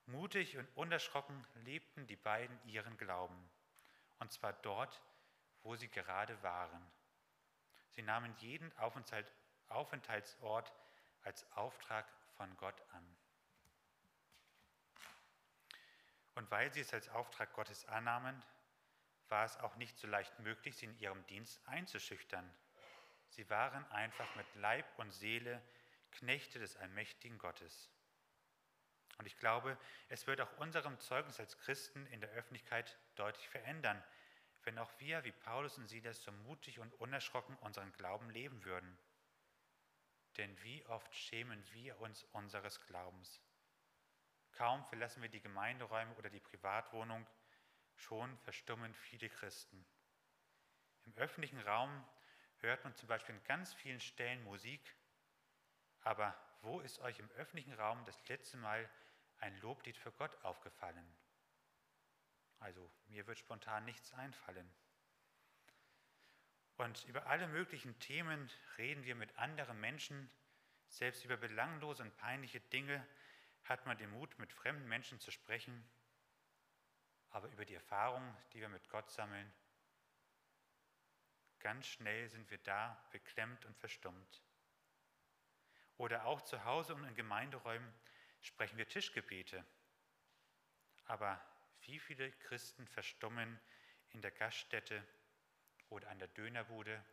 Mutig 0.05 0.57
und 0.57 0.67
unerschrocken 0.75 1.45
lebten 1.65 2.07
die 2.07 2.15
beiden 2.15 2.57
ihren 2.65 2.97
Glauben, 2.97 3.49
und 4.19 4.31
zwar 4.31 4.53
dort, 4.53 5.01
wo 5.63 5.75
sie 5.75 5.87
gerade 5.87 6.41
waren. 6.43 6.91
Sie 7.89 8.01
nahmen 8.01 8.35
jeden 8.37 8.71
Aufenthaltsort 9.69 10.73
als 11.23 11.51
Auftrag 11.53 12.05
von 12.37 12.55
Gott 12.57 12.81
an. 12.91 13.15
Und 16.35 16.49
weil 16.51 16.71
sie 16.73 16.81
es 16.81 16.93
als 16.93 17.09
Auftrag 17.09 17.53
Gottes 17.53 17.85
annahmen, 17.85 18.43
war 19.29 19.45
es 19.45 19.57
auch 19.57 19.75
nicht 19.75 19.97
so 19.97 20.07
leicht 20.07 20.37
möglich, 20.39 20.75
sie 20.75 20.85
in 20.85 20.99
ihrem 20.99 21.25
Dienst 21.27 21.59
einzuschüchtern. 21.67 22.51
Sie 23.29 23.49
waren 23.49 23.89
einfach 23.91 24.35
mit 24.35 24.45
Leib 24.55 24.85
und 24.97 25.11
Seele 25.11 25.61
Knechte 26.11 26.59
des 26.59 26.77
allmächtigen 26.77 27.37
Gottes. 27.37 27.89
Und 29.17 29.25
ich 29.25 29.37
glaube, 29.37 29.77
es 30.09 30.27
wird 30.27 30.41
auch 30.41 30.57
unserem 30.57 30.99
Zeugnis 30.99 31.39
als 31.39 31.57
Christen 31.59 32.05
in 32.07 32.21
der 32.21 32.29
Öffentlichkeit 32.31 32.97
deutlich 33.15 33.47
verändern, 33.49 34.03
wenn 34.65 34.77
auch 34.77 34.91
wir, 34.99 35.23
wie 35.23 35.31
Paulus 35.31 35.77
und 35.77 35.87
Silas, 35.87 36.23
so 36.23 36.31
mutig 36.31 36.79
und 36.79 36.93
unerschrocken 36.93 37.55
unseren 37.57 37.91
Glauben 37.93 38.29
leben 38.29 38.63
würden. 38.63 38.97
Denn 40.37 40.61
wie 40.63 40.85
oft 40.87 41.13
schämen 41.13 41.63
wir 41.73 41.99
uns 41.99 42.23
unseres 42.31 42.79
Glaubens? 42.87 43.41
Kaum 44.53 44.83
verlassen 44.85 45.21
wir 45.21 45.29
die 45.29 45.41
Gemeinderäume 45.41 46.13
oder 46.15 46.29
die 46.29 46.39
Privatwohnung, 46.39 47.27
schon 47.95 48.37
verstummen 48.39 48.93
viele 48.93 49.29
Christen. 49.29 49.85
Im 51.05 51.15
öffentlichen 51.17 51.59
Raum 51.59 52.05
hört 52.59 52.83
man 52.83 52.95
zum 52.95 53.07
Beispiel 53.07 53.35
in 53.35 53.43
ganz 53.43 53.73
vielen 53.73 53.99
Stellen 53.99 54.43
Musik, 54.43 54.95
aber 56.01 56.35
wo 56.61 56.79
ist 56.79 56.99
euch 56.99 57.19
im 57.19 57.29
öffentlichen 57.31 57.73
Raum 57.73 58.03
das 58.05 58.27
letzte 58.27 58.57
Mal 58.57 58.89
ein 59.39 59.59
Loblied 59.61 59.97
für 59.97 60.11
Gott 60.11 60.35
aufgefallen? 60.43 61.05
Also 62.63 62.89
mir 63.07 63.27
wird 63.27 63.37
spontan 63.37 63.83
nichts 63.83 64.13
einfallen. 64.13 64.73
Und 66.77 67.03
über 67.05 67.27
alle 67.27 67.47
möglichen 67.47 67.99
Themen 67.99 68.49
reden 68.77 69.03
wir 69.03 69.15
mit 69.15 69.37
anderen 69.37 69.77
Menschen. 69.81 70.29
Selbst 70.87 71.25
über 71.25 71.35
belanglose 71.35 72.03
und 72.03 72.15
peinliche 72.15 72.61
Dinge 72.61 73.05
hat 73.65 73.85
man 73.85 73.97
den 73.97 74.09
Mut, 74.11 74.39
mit 74.39 74.53
fremden 74.53 74.87
Menschen 74.87 75.19
zu 75.19 75.29
sprechen. 75.29 75.83
Aber 77.31 77.49
über 77.49 77.65
die 77.65 77.73
Erfahrungen, 77.73 78.33
die 78.53 78.61
wir 78.61 78.69
mit 78.69 78.87
Gott 78.87 79.11
sammeln, 79.11 79.51
ganz 81.59 81.85
schnell 81.85 82.29
sind 82.29 82.49
wir 82.49 82.59
da 82.59 82.97
beklemmt 83.11 83.65
und 83.65 83.77
verstummt. 83.77 84.41
Oder 85.97 86.25
auch 86.25 86.41
zu 86.41 86.63
Hause 86.63 86.95
und 86.95 87.03
in 87.03 87.15
Gemeinderäumen 87.15 87.93
sprechen 88.41 88.77
wir 88.77 88.87
Tischgebete. 88.87 89.65
Aber 91.05 91.41
wie 91.85 91.99
viele 91.99 92.31
Christen 92.31 92.87
verstummen 92.87 93.59
in 94.11 94.21
der 94.21 94.31
Gaststätte 94.31 95.05
oder 95.89 96.09
an 96.09 96.19
der 96.19 96.27
Dönerbude 96.29 97.03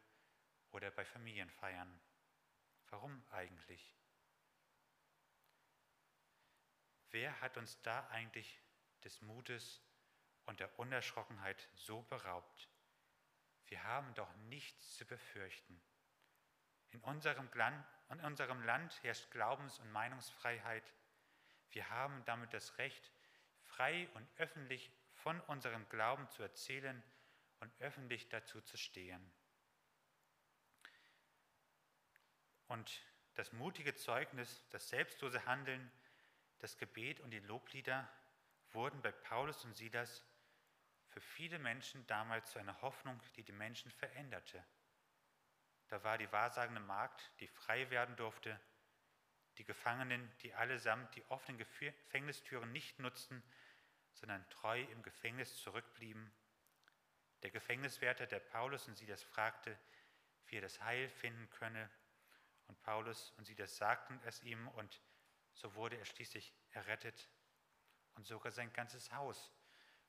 oder 0.70 0.90
bei 0.90 1.04
Familienfeiern? 1.04 2.00
Warum 2.90 3.22
eigentlich? 3.30 3.94
Wer 7.10 7.40
hat 7.40 7.56
uns 7.56 7.80
da 7.82 8.06
eigentlich 8.08 8.60
des 9.04 9.20
Mutes 9.22 9.82
und 10.46 10.60
der 10.60 10.78
Unerschrockenheit 10.78 11.68
so 11.74 12.02
beraubt? 12.02 12.68
Wir 13.66 13.82
haben 13.84 14.14
doch 14.14 14.32
nichts 14.48 14.96
zu 14.96 15.04
befürchten. 15.04 15.80
In 16.90 17.00
unserem, 17.02 17.48
Land, 17.54 17.86
in 18.10 18.20
unserem 18.20 18.62
Land 18.64 19.02
herrscht 19.02 19.30
Glaubens- 19.30 19.78
und 19.78 19.90
Meinungsfreiheit. 19.92 20.92
Wir 21.70 21.88
haben 21.88 22.24
damit 22.24 22.52
das 22.52 22.78
Recht, 22.78 23.12
frei 23.80 24.06
und 24.12 24.28
öffentlich 24.36 24.92
von 25.14 25.40
unserem 25.42 25.88
Glauben 25.88 26.28
zu 26.28 26.42
erzählen 26.42 27.02
und 27.60 27.72
öffentlich 27.80 28.28
dazu 28.28 28.60
zu 28.60 28.76
stehen. 28.76 29.32
Und 32.68 33.02
das 33.36 33.54
mutige 33.54 33.94
Zeugnis, 33.94 34.66
das 34.68 34.90
selbstlose 34.90 35.46
Handeln, 35.46 35.90
das 36.58 36.76
Gebet 36.76 37.20
und 37.20 37.30
die 37.30 37.38
Loblieder 37.38 38.06
wurden 38.72 39.00
bei 39.00 39.12
Paulus 39.12 39.64
und 39.64 39.74
Silas 39.74 40.26
für 41.08 41.22
viele 41.22 41.58
Menschen 41.58 42.06
damals 42.06 42.50
zu 42.50 42.58
einer 42.58 42.82
Hoffnung, 42.82 43.18
die 43.36 43.44
die 43.44 43.52
Menschen 43.52 43.90
veränderte. 43.92 44.62
Da 45.88 46.04
war 46.04 46.18
die 46.18 46.30
wahrsagende 46.30 46.82
Magd, 46.82 47.32
die 47.40 47.48
frei 47.48 47.88
werden 47.88 48.14
durfte, 48.16 48.60
die 49.56 49.64
Gefangenen, 49.64 50.30
die 50.42 50.52
allesamt 50.52 51.14
die 51.16 51.24
offenen 51.30 51.56
Gefängnistüren 51.56 52.70
nicht 52.72 52.98
nutzten, 52.98 53.42
sondern 54.12 54.48
treu 54.50 54.80
im 54.82 55.02
Gefängnis 55.02 55.56
zurückblieben. 55.62 56.32
Der 57.42 57.50
Gefängniswärter, 57.50 58.26
der 58.26 58.40
Paulus 58.40 58.86
und 58.88 58.96
sie 58.96 59.06
das 59.06 59.22
fragte, 59.22 59.78
wie 60.46 60.56
er 60.56 60.62
das 60.62 60.80
Heil 60.82 61.08
finden 61.08 61.48
könne. 61.50 61.90
Und 62.66 62.80
Paulus 62.82 63.32
und 63.32 63.46
sie 63.46 63.54
das 63.54 63.76
sagten 63.76 64.20
es 64.24 64.42
ihm 64.42 64.68
und 64.68 65.00
so 65.54 65.74
wurde 65.74 65.96
er 65.96 66.04
schließlich 66.04 66.54
errettet. 66.70 67.28
Und 68.14 68.26
sogar 68.26 68.52
sein 68.52 68.72
ganzes 68.72 69.12
Haus 69.12 69.52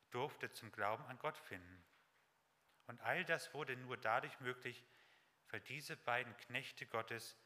durfte 0.09 0.51
zum 0.51 0.71
Glauben 0.71 1.05
an 1.05 1.17
Gott 1.19 1.37
finden. 1.37 1.83
Und 2.87 2.99
all 3.01 3.23
das 3.25 3.53
wurde 3.53 3.77
nur 3.77 3.97
dadurch 3.97 4.39
möglich, 4.41 4.83
weil 5.49 5.61
diese 5.61 5.95
beiden 5.95 6.35
Knechte 6.37 6.85
Gottes 6.85 7.37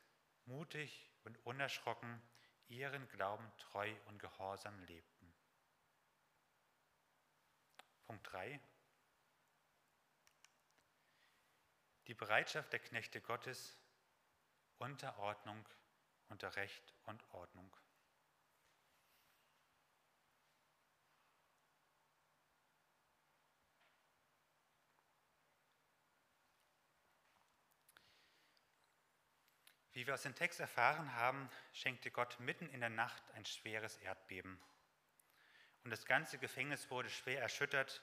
mutig 0.45 1.12
und 1.23 1.38
unerschrocken 1.45 2.21
ihren 2.67 3.08
Glauben 3.10 3.51
treu 3.58 3.93
und 4.06 4.19
gehorsam 4.19 4.79
lebten. 4.86 5.14
Punkt 8.05 8.31
3. 8.31 8.59
Die 12.07 12.13
Bereitschaft 12.13 12.71
der 12.71 12.79
Knechte 12.79 13.19
Gottes, 13.19 13.77
Unterordnung 14.77 15.67
unter 16.29 16.55
Recht 16.55 16.93
und 17.05 17.23
Ordnung. 17.33 17.75
Wie 29.95 30.05
wir 30.05 30.13
aus 30.13 30.23
dem 30.23 30.35
Text 30.35 30.59
erfahren 30.59 31.15
haben, 31.15 31.49
schenkte 31.71 32.11
Gott 32.11 32.37
mitten 32.41 32.67
in 32.67 32.81
der 32.81 32.89
Nacht 32.89 33.23
ein 33.31 33.45
schweres 33.45 33.95
Erdbeben. 33.97 34.59
Und 35.86 35.91
das 35.91 36.06
ganze 36.06 36.39
Gefängnis 36.39 36.89
wurde 36.89 37.12
schwer 37.12 37.41
erschüttert 37.41 38.02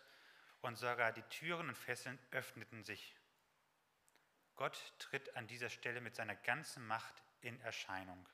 und 0.60 0.76
sogar 0.76 1.12
die 1.12 1.24
Türen 1.24 1.68
und 1.68 1.76
Fesseln 1.76 2.16
öffneten 2.30 2.84
sich. 2.84 3.16
Gott 4.54 4.94
tritt 5.00 5.34
an 5.34 5.48
dieser 5.48 5.68
Stelle 5.68 6.00
mit 6.00 6.14
seiner 6.14 6.36
ganzen 6.36 6.86
Macht 6.86 7.24
in 7.40 7.60
Erscheinung. 7.60 8.24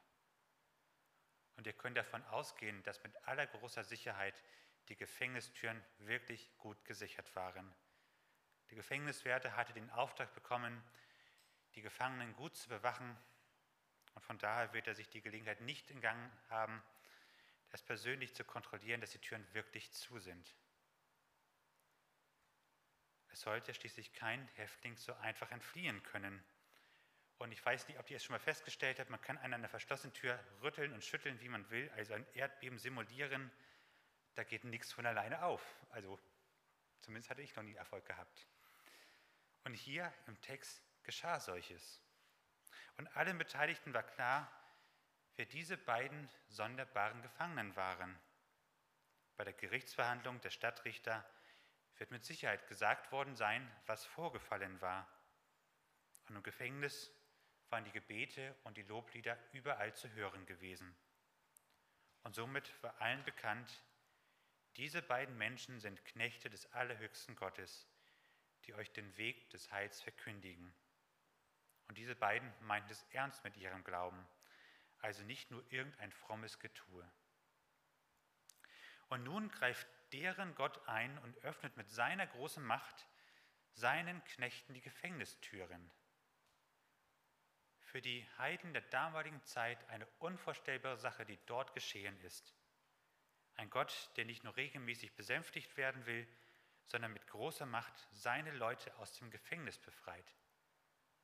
Und 1.56 1.66
ihr 1.66 1.72
könnt 1.72 1.96
davon 1.96 2.22
ausgehen, 2.26 2.82
dass 2.82 3.02
mit 3.02 3.16
aller 3.26 3.46
großer 3.46 3.84
Sicherheit 3.84 4.44
die 4.90 4.96
Gefängnistüren 4.96 5.82
wirklich 6.00 6.50
gut 6.58 6.84
gesichert 6.84 7.34
waren. 7.34 7.74
Der 8.68 8.76
Gefängniswärter 8.76 9.56
hatte 9.56 9.72
den 9.72 9.88
Auftrag 9.92 10.34
bekommen, 10.34 10.84
die 11.74 11.80
Gefangenen 11.80 12.34
gut 12.34 12.54
zu 12.54 12.68
bewachen 12.68 13.16
und 14.14 14.20
von 14.20 14.36
daher 14.36 14.74
wird 14.74 14.88
er 14.88 14.94
sich 14.94 15.08
die 15.08 15.22
Gelegenheit 15.22 15.62
nicht 15.62 15.90
entgangen 15.90 16.30
haben, 16.50 16.82
das 17.70 17.82
persönlich 17.82 18.34
zu 18.34 18.44
kontrollieren, 18.44 19.00
dass 19.00 19.10
die 19.10 19.18
Türen 19.18 19.46
wirklich 19.54 19.92
zu 19.92 20.18
sind. 20.18 20.56
Es 23.30 23.40
sollte 23.40 23.74
schließlich 23.74 24.12
kein 24.12 24.46
Häftling 24.54 24.96
so 24.96 25.14
einfach 25.14 25.50
entfliehen 25.50 26.02
können. 26.02 26.42
Und 27.36 27.52
ich 27.52 27.64
weiß 27.64 27.86
nicht, 27.86 27.98
ob 27.98 28.10
ihr 28.10 28.16
es 28.16 28.24
schon 28.24 28.34
mal 28.34 28.40
festgestellt 28.40 28.98
habt, 28.98 29.10
man 29.10 29.20
kann 29.20 29.38
an 29.38 29.54
einer 29.54 29.68
verschlossenen 29.68 30.12
Tür 30.12 30.42
rütteln 30.60 30.92
und 30.92 31.04
schütteln, 31.04 31.38
wie 31.40 31.48
man 31.48 31.68
will, 31.70 31.88
also 31.90 32.14
ein 32.14 32.26
Erdbeben 32.34 32.78
simulieren, 32.78 33.52
da 34.34 34.42
geht 34.44 34.64
nichts 34.64 34.92
von 34.92 35.06
alleine 35.06 35.42
auf. 35.44 35.62
Also 35.90 36.18
zumindest 37.00 37.30
hatte 37.30 37.42
ich 37.42 37.54
noch 37.54 37.62
nie 37.62 37.74
Erfolg 37.74 38.04
gehabt. 38.06 38.46
Und 39.64 39.74
hier 39.74 40.12
im 40.26 40.40
Text 40.40 40.82
geschah 41.02 41.38
solches. 41.38 42.02
Und 42.96 43.06
allen 43.16 43.38
Beteiligten 43.38 43.94
war 43.94 44.02
klar, 44.02 44.50
wer 45.38 45.46
diese 45.46 45.78
beiden 45.78 46.28
sonderbaren 46.48 47.22
Gefangenen 47.22 47.76
waren. 47.76 48.18
Bei 49.36 49.44
der 49.44 49.52
Gerichtsverhandlung 49.52 50.40
der 50.40 50.50
Stadtrichter 50.50 51.24
wird 51.96 52.10
mit 52.10 52.24
Sicherheit 52.24 52.66
gesagt 52.66 53.12
worden 53.12 53.36
sein, 53.36 53.70
was 53.86 54.04
vorgefallen 54.04 54.80
war. 54.80 55.06
Und 56.28 56.34
im 56.34 56.42
Gefängnis 56.42 57.12
waren 57.70 57.84
die 57.84 57.92
Gebete 57.92 58.52
und 58.64 58.76
die 58.76 58.82
Loblieder 58.82 59.38
überall 59.52 59.94
zu 59.94 60.10
hören 60.10 60.44
gewesen. 60.44 60.92
Und 62.24 62.34
somit 62.34 62.72
war 62.82 63.00
allen 63.00 63.22
bekannt, 63.22 63.84
diese 64.76 65.02
beiden 65.02 65.38
Menschen 65.38 65.78
sind 65.78 66.04
Knechte 66.04 66.50
des 66.50 66.72
allerhöchsten 66.72 67.36
Gottes, 67.36 67.86
die 68.64 68.74
euch 68.74 68.90
den 68.90 69.16
Weg 69.16 69.50
des 69.50 69.70
Heils 69.70 70.00
verkündigen. 70.02 70.74
Und 71.86 71.96
diese 71.96 72.16
beiden 72.16 72.52
meinten 72.62 72.90
es 72.90 73.06
ernst 73.12 73.44
mit 73.44 73.56
ihrem 73.56 73.84
Glauben, 73.84 74.26
also 75.00 75.22
nicht 75.24 75.50
nur 75.50 75.64
irgendein 75.70 76.12
frommes 76.12 76.58
Getue. 76.58 77.10
Und 79.08 79.24
nun 79.24 79.50
greift 79.50 79.86
deren 80.12 80.54
Gott 80.54 80.86
ein 80.86 81.18
und 81.18 81.38
öffnet 81.38 81.76
mit 81.76 81.90
seiner 81.90 82.26
großen 82.26 82.64
Macht 82.64 83.06
seinen 83.72 84.22
Knechten 84.24 84.74
die 84.74 84.80
Gefängnistüren. 84.80 85.90
Für 87.80 88.02
die 88.02 88.26
Heiden 88.36 88.72
der 88.74 88.82
damaligen 88.82 89.42
Zeit 89.44 89.88
eine 89.88 90.06
unvorstellbare 90.18 90.98
Sache, 90.98 91.24
die 91.24 91.38
dort 91.46 91.72
geschehen 91.72 92.18
ist. 92.20 92.54
Ein 93.54 93.70
Gott, 93.70 94.10
der 94.16 94.24
nicht 94.24 94.44
nur 94.44 94.56
regelmäßig 94.56 95.14
besänftigt 95.14 95.76
werden 95.76 96.04
will, 96.06 96.28
sondern 96.86 97.12
mit 97.12 97.26
großer 97.26 97.66
Macht 97.66 98.08
seine 98.12 98.50
Leute 98.52 98.94
aus 98.96 99.14
dem 99.14 99.30
Gefängnis 99.30 99.78
befreit. 99.78 100.34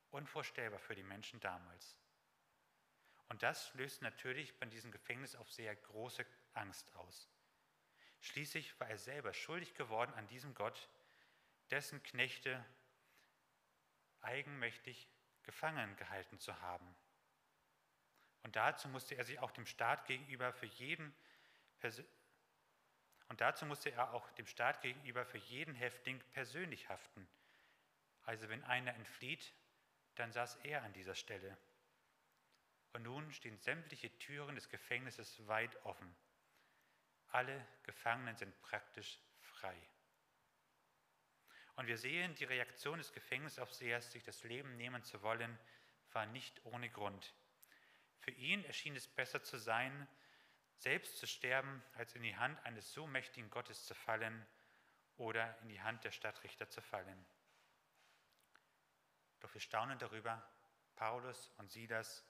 Unvorstellbar 0.09 0.79
für 0.79 0.95
die 0.95 1.03
Menschen 1.03 1.39
damals. 1.39 1.97
Und 3.29 3.43
das 3.43 3.73
löst 3.73 4.01
natürlich 4.01 4.57
bei 4.59 4.65
diesem 4.67 4.91
Gefängnisaufseher 4.91 5.75
große 5.75 6.25
Angst 6.53 6.93
aus. 6.95 7.29
Schließlich 8.21 8.79
war 8.79 8.89
er 8.89 8.97
selber 8.97 9.33
schuldig 9.33 9.73
geworden 9.75 10.13
an 10.13 10.27
diesem 10.27 10.53
Gott, 10.53 10.89
dessen 11.71 12.01
Knechte 12.03 12.63
eigenmächtig 14.21 15.07
gefangen 15.43 15.95
gehalten 15.97 16.39
zu 16.39 16.59
haben. 16.61 16.95
Und 18.43 18.55
dazu 18.55 18.87
musste 18.87 19.15
er 19.15 19.23
sich 19.23 19.39
auch 19.39 19.51
dem 19.51 19.65
Staat 19.65 20.05
gegenüber 20.05 20.53
für 20.53 20.65
jeden 20.65 21.15
und 23.27 23.41
dazu 23.41 23.65
musste 23.65 23.91
er 23.91 24.13
auch 24.13 24.29
dem 24.31 24.47
Staat 24.47 24.81
gegenüber 24.81 25.25
für 25.25 25.37
jeden 25.37 25.75
Häftling 25.75 26.19
persönlich 26.31 26.89
haften. 26.89 27.27
Also 28.23 28.49
wenn 28.49 28.63
einer 28.63 28.93
entflieht, 28.95 29.53
dann 30.15 30.31
saß 30.31 30.55
er 30.63 30.83
an 30.83 30.93
dieser 30.93 31.15
Stelle. 31.15 31.57
Und 32.95 33.03
nun 33.03 33.29
stehen 33.33 33.57
sämtliche 33.57 34.09
Türen 34.19 34.55
des 34.55 34.69
Gefängnisses 34.69 35.45
weit 35.47 35.75
offen. 35.83 36.15
Alle 37.27 37.67
Gefangenen 37.83 38.37
sind 38.37 38.57
praktisch 38.61 39.19
frei. 39.41 39.75
Und 41.75 41.87
wir 41.87 41.97
sehen, 41.97 42.35
die 42.35 42.45
Reaktion 42.45 42.97
des 42.97 43.11
Gefängnisaufsehers, 43.11 44.13
sich 44.13 44.23
das 44.23 44.45
Leben 44.45 44.77
nehmen 44.77 45.03
zu 45.03 45.21
wollen, 45.23 45.59
war 46.13 46.25
nicht 46.25 46.63
ohne 46.63 46.89
Grund. 46.89 47.33
Für 48.19 48.31
ihn 48.31 48.63
erschien 48.63 48.95
es 48.95 49.09
besser 49.09 49.43
zu 49.43 49.57
sein, 49.57 50.07
selbst 50.77 51.17
zu 51.17 51.27
sterben, 51.27 51.83
als 51.95 52.15
in 52.15 52.23
die 52.23 52.37
Hand 52.37 52.65
eines 52.65 52.93
so 52.93 53.07
mächtigen 53.07 53.49
Gottes 53.49 53.83
zu 53.85 53.93
fallen 53.93 54.47
oder 55.17 55.59
in 55.63 55.67
die 55.67 55.81
Hand 55.81 56.05
der 56.05 56.11
Stadtrichter 56.11 56.69
zu 56.69 56.81
fallen. 56.81 57.25
Doch 59.41 59.53
wir 59.53 59.59
staunen 59.59 59.99
darüber, 59.99 60.41
Paulus 60.95 61.51
und 61.57 61.69
Silas 61.69 62.25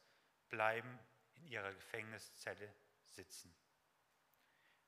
bleiben 0.49 0.99
in 1.35 1.47
ihrer 1.47 1.73
Gefängniszelle 1.73 2.73
sitzen. 3.05 3.53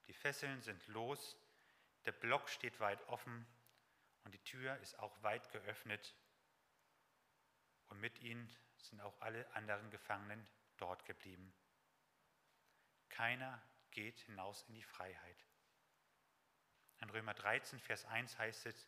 Die 0.08 0.14
Fesseln 0.14 0.62
sind 0.62 0.88
los, 0.88 1.38
der 2.06 2.14
Block 2.14 2.50
steht 2.50 2.80
weit 2.80 3.06
offen 3.08 3.46
und 4.24 4.34
die 4.34 4.44
Tür 4.44 4.78
ist 4.78 4.98
auch 5.00 5.22
weit 5.24 5.52
geöffnet 5.52 6.16
und 7.88 8.00
mit 8.00 8.20
ihnen 8.20 8.50
sind 8.78 9.02
auch 9.02 9.20
alle 9.22 9.50
anderen 9.56 9.90
Gefangenen 9.90 10.48
dort 10.78 11.06
geblieben. 11.06 11.54
Keiner 13.10 13.62
geht 13.92 14.20
hinaus 14.22 14.64
in 14.68 14.76
die 14.76 14.84
Freiheit. 14.84 15.46
In 17.02 17.10
Römer 17.10 17.34
13, 17.34 17.80
Vers 17.80 18.06
1 18.06 18.38
heißt 18.38 18.66
es, 18.66 18.88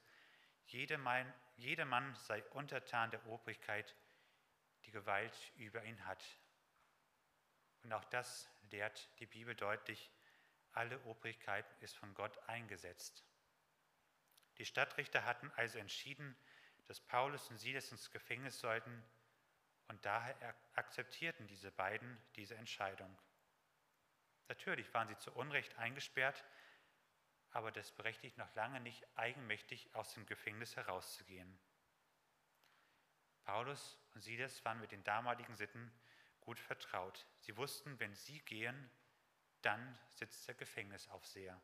jedermann, 0.68 1.32
jedermann 1.58 2.16
sei 2.16 2.44
untertan 2.52 3.12
der 3.12 3.26
Obrigkeit, 3.28 3.96
die 4.86 4.92
Gewalt 4.92 5.34
über 5.58 5.84
ihn 5.84 6.06
hat. 6.06 6.24
Und 7.84 7.94
auch 7.94 8.04
das 8.06 8.50
lehrt 8.72 9.10
die 9.20 9.26
Bibel 9.26 9.56
deutlich, 9.56 10.12
alle 10.74 11.00
Obrigkeit 11.06 11.66
ist 11.82 11.98
von 11.98 12.14
Gott 12.14 12.38
eingesetzt. 12.48 13.24
Die 14.58 14.66
Stadtrichter 14.66 15.26
hatten 15.26 15.52
also 15.56 15.80
entschieden, 15.80 16.36
dass 16.88 17.00
Paulus 17.00 17.50
und 17.50 17.58
Silas 17.58 17.92
ins 17.92 18.12
Gefängnis 18.12 18.60
sollten, 18.60 19.04
und 19.88 20.06
daher 20.06 20.56
akzeptierten 20.76 21.48
diese 21.48 21.72
beiden 21.72 22.18
diese 22.36 22.56
Entscheidung. 22.56 23.18
Natürlich 24.48 24.94
waren 24.94 25.08
sie 25.08 25.18
zu 25.18 25.32
Unrecht 25.34 25.76
eingesperrt, 25.78 26.46
aber 27.52 27.72
das 27.72 27.92
berechtigt 27.92 28.38
noch 28.38 28.54
lange 28.54 28.80
nicht, 28.82 29.06
eigenmächtig 29.18 29.94
aus 29.96 30.14
dem 30.14 30.28
Gefängnis 30.28 30.76
herauszugehen. 30.76 31.60
Paulus 33.46 33.98
und 34.14 34.22
Silas 34.22 34.64
waren 34.64 34.80
mit 34.80 34.92
den 34.92 35.04
damaligen 35.04 35.56
Sitten 35.56 35.92
gut 36.50 36.60
vertraut. 36.60 37.28
Sie 37.42 37.56
wussten, 37.58 38.00
wenn 38.00 38.16
sie 38.16 38.40
gehen, 38.40 38.90
dann 39.62 40.00
sitzt 40.10 40.48
der 40.48 40.56
Gefängnisaufseher. 40.56 41.62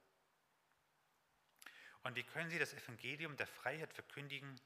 Und 2.04 2.15
wie 2.15 2.24
können 2.24 2.52
sie 2.52 2.60
das 2.60 2.71
Evangelium 2.71 3.36
der 3.36 3.48
Freiheit 3.48 3.91
verkündigen, 3.91 4.62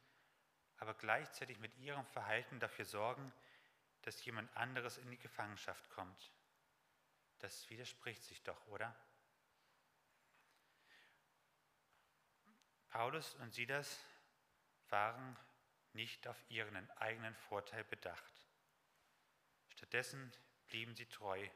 aber 0.76 0.94
gleichzeitig 0.94 1.58
mit 1.60 1.74
ihrem 1.78 2.06
Verhalten 2.08 2.60
dafür 2.60 2.84
sorgen, 2.84 3.32
dass 4.02 4.26
jemand 4.26 4.54
anderes 4.58 4.98
in 4.98 5.10
die 5.10 5.18
Gefangenschaft 5.18 5.90
kommt? 5.90 6.34
Das 7.38 7.70
widerspricht 7.70 8.22
sich 8.24 8.44
doch, 8.44 8.68
oder? 8.68 8.94
Paulus 12.90 13.36
und 13.36 13.54
Silas 13.54 13.98
waren 14.90 15.40
nicht 15.94 16.28
auf 16.28 16.44
ihren 16.50 16.92
eigenen 16.98 17.36
Vorteil 17.36 17.86
bedacht. 17.86 18.49
Stattdessen 19.80 20.30
blieben 20.68 20.94
sie 20.94 21.06
treu 21.06 21.48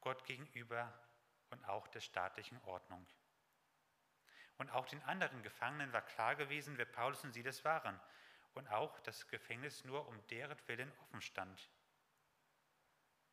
Gott 0.00 0.24
gegenüber 0.24 0.96
und 1.50 1.64
auch 1.64 1.88
der 1.88 2.00
staatlichen 2.00 2.62
Ordnung. 2.62 3.04
Und 4.58 4.70
auch 4.70 4.86
den 4.86 5.02
anderen 5.02 5.42
Gefangenen 5.42 5.92
war 5.92 6.02
klar 6.02 6.36
gewesen, 6.36 6.78
wer 6.78 6.84
Paulus 6.84 7.24
und 7.24 7.32
Silas 7.32 7.64
waren 7.64 8.00
und 8.54 8.68
auch, 8.68 9.00
das 9.00 9.26
Gefängnis 9.26 9.84
nur 9.84 10.06
um 10.06 10.24
deren 10.28 10.56
Willen 10.68 10.92
offen 11.00 11.20
stand. 11.22 11.68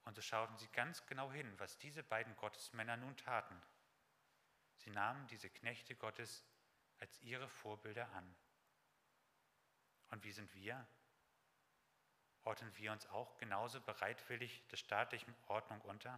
Und 0.06 0.15
so 0.15 0.23
schauten 0.23 0.58
sie 0.58 0.67
ganz 0.69 1.06
genau 1.06 1.32
hin, 1.32 1.53
was 1.60 1.77
diese 1.77 2.01
beiden 2.01 2.36
Gottesmänner 2.38 2.97
nun 2.97 3.15
taten. 3.17 3.62
Sie 4.77 4.89
nahmen 4.89 5.27
diese 5.27 5.51
Knechte 5.51 5.95
Gottes 5.95 6.43
als 6.97 7.21
ihre 7.21 7.47
Vorbilder 7.47 8.12
an. 8.13 8.36
Und 10.10 10.23
wie 10.23 10.32
sind 10.32 10.51
wir? 10.56 10.88
Ordnen 12.47 12.77
wir 12.77 12.93
uns 12.93 13.05
auch 13.07 13.38
genauso 13.39 13.81
bereitwillig 13.81 14.65
der 14.69 14.77
staatlichen 14.77 15.36
Ordnung 15.47 15.81
unter? 15.81 16.17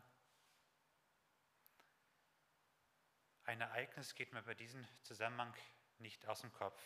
Ein 3.45 3.61
Ereignis 3.61 4.13
geht 4.13 4.31
mir 4.31 4.43
bei 4.43 4.53
diesem 4.53 4.87
Zusammenhang 5.01 5.51
nicht 5.97 6.27
aus 6.27 6.41
dem 6.41 6.53
Kopf. 6.53 6.79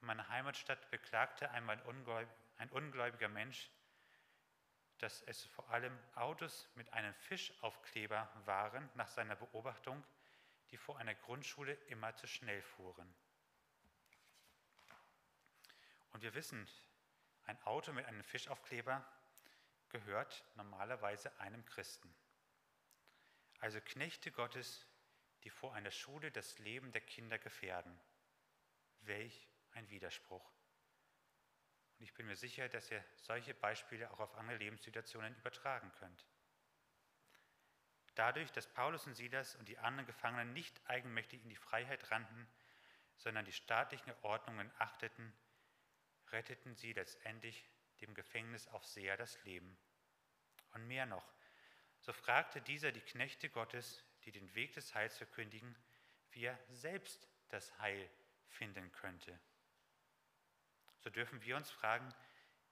In 0.00 0.06
meiner 0.06 0.28
Heimatstadt 0.28 0.88
beklagte 0.92 1.50
einmal 1.50 1.82
ein 2.58 2.70
ungläubiger 2.70 3.26
Mensch, 3.26 3.72
dass 4.98 5.22
es 5.22 5.44
vor 5.46 5.68
allem 5.70 5.98
Autos 6.14 6.68
mit 6.76 6.92
einem 6.92 7.12
Fischaufkleber 7.12 8.30
waren, 8.44 8.88
nach 8.94 9.08
seiner 9.08 9.34
Beobachtung, 9.34 10.00
die 10.70 10.76
vor 10.76 10.96
einer 10.98 11.16
Grundschule 11.16 11.72
immer 11.88 12.14
zu 12.14 12.28
schnell 12.28 12.62
fuhren. 12.62 13.12
Und 16.12 16.22
wir 16.22 16.34
wissen, 16.34 16.68
ein 17.46 17.62
Auto 17.62 17.92
mit 17.92 18.06
einem 18.06 18.24
Fischaufkleber 18.24 19.04
gehört 19.88 20.44
normalerweise 20.56 21.38
einem 21.40 21.64
Christen. 21.64 22.12
Also 23.60 23.80
Knechte 23.80 24.30
Gottes, 24.32 24.86
die 25.44 25.50
vor 25.50 25.74
einer 25.74 25.90
Schule 25.90 26.30
das 26.30 26.58
Leben 26.58 26.92
der 26.92 27.00
Kinder 27.00 27.38
gefährden. 27.38 27.98
Welch 29.00 29.48
ein 29.72 29.88
Widerspruch. 29.90 30.52
Und 31.98 32.04
ich 32.04 32.14
bin 32.14 32.26
mir 32.26 32.36
sicher, 32.36 32.68
dass 32.68 32.90
ihr 32.90 33.02
solche 33.16 33.54
Beispiele 33.54 34.10
auch 34.10 34.20
auf 34.20 34.34
andere 34.34 34.58
Lebenssituationen 34.58 35.34
übertragen 35.36 35.90
könnt. 35.92 36.26
Dadurch, 38.16 38.50
dass 38.50 38.66
Paulus 38.66 39.06
und 39.06 39.14
Silas 39.14 39.54
und 39.56 39.68
die 39.68 39.78
anderen 39.78 40.06
Gefangenen 40.06 40.52
nicht 40.52 40.80
eigenmächtig 40.88 41.42
in 41.42 41.48
die 41.48 41.56
Freiheit 41.56 42.10
rannten, 42.10 42.48
sondern 43.18 43.44
die 43.44 43.52
staatlichen 43.52 44.12
Ordnungen 44.22 44.70
achteten, 44.78 45.32
retteten 46.32 46.74
sie 46.74 46.92
letztendlich 46.92 47.68
dem 48.00 48.14
Gefängnisaufseher 48.14 49.16
das 49.16 49.42
Leben. 49.44 49.76
Und 50.72 50.86
mehr 50.86 51.06
noch, 51.06 51.32
so 52.00 52.12
fragte 52.12 52.60
dieser 52.60 52.92
die 52.92 53.00
Knechte 53.00 53.48
Gottes, 53.48 54.04
die 54.24 54.32
den 54.32 54.54
Weg 54.54 54.72
des 54.74 54.94
Heils 54.94 55.16
verkündigen, 55.16 55.76
wie 56.30 56.44
er 56.44 56.58
selbst 56.68 57.28
das 57.48 57.78
Heil 57.78 58.10
finden 58.48 58.92
könnte 58.92 59.38
so 61.06 61.10
dürfen 61.10 61.40
wir 61.44 61.56
uns 61.56 61.70
fragen, 61.70 62.12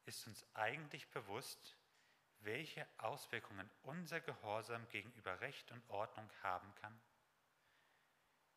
ist 0.06 0.26
uns 0.26 0.44
eigentlich 0.54 1.08
bewusst, 1.12 1.76
welche 2.40 2.84
Auswirkungen 2.98 3.70
unser 3.84 4.20
Gehorsam 4.20 4.88
gegenüber 4.88 5.40
Recht 5.40 5.70
und 5.70 5.88
Ordnung 5.88 6.28
haben 6.42 6.74
kann? 6.74 7.00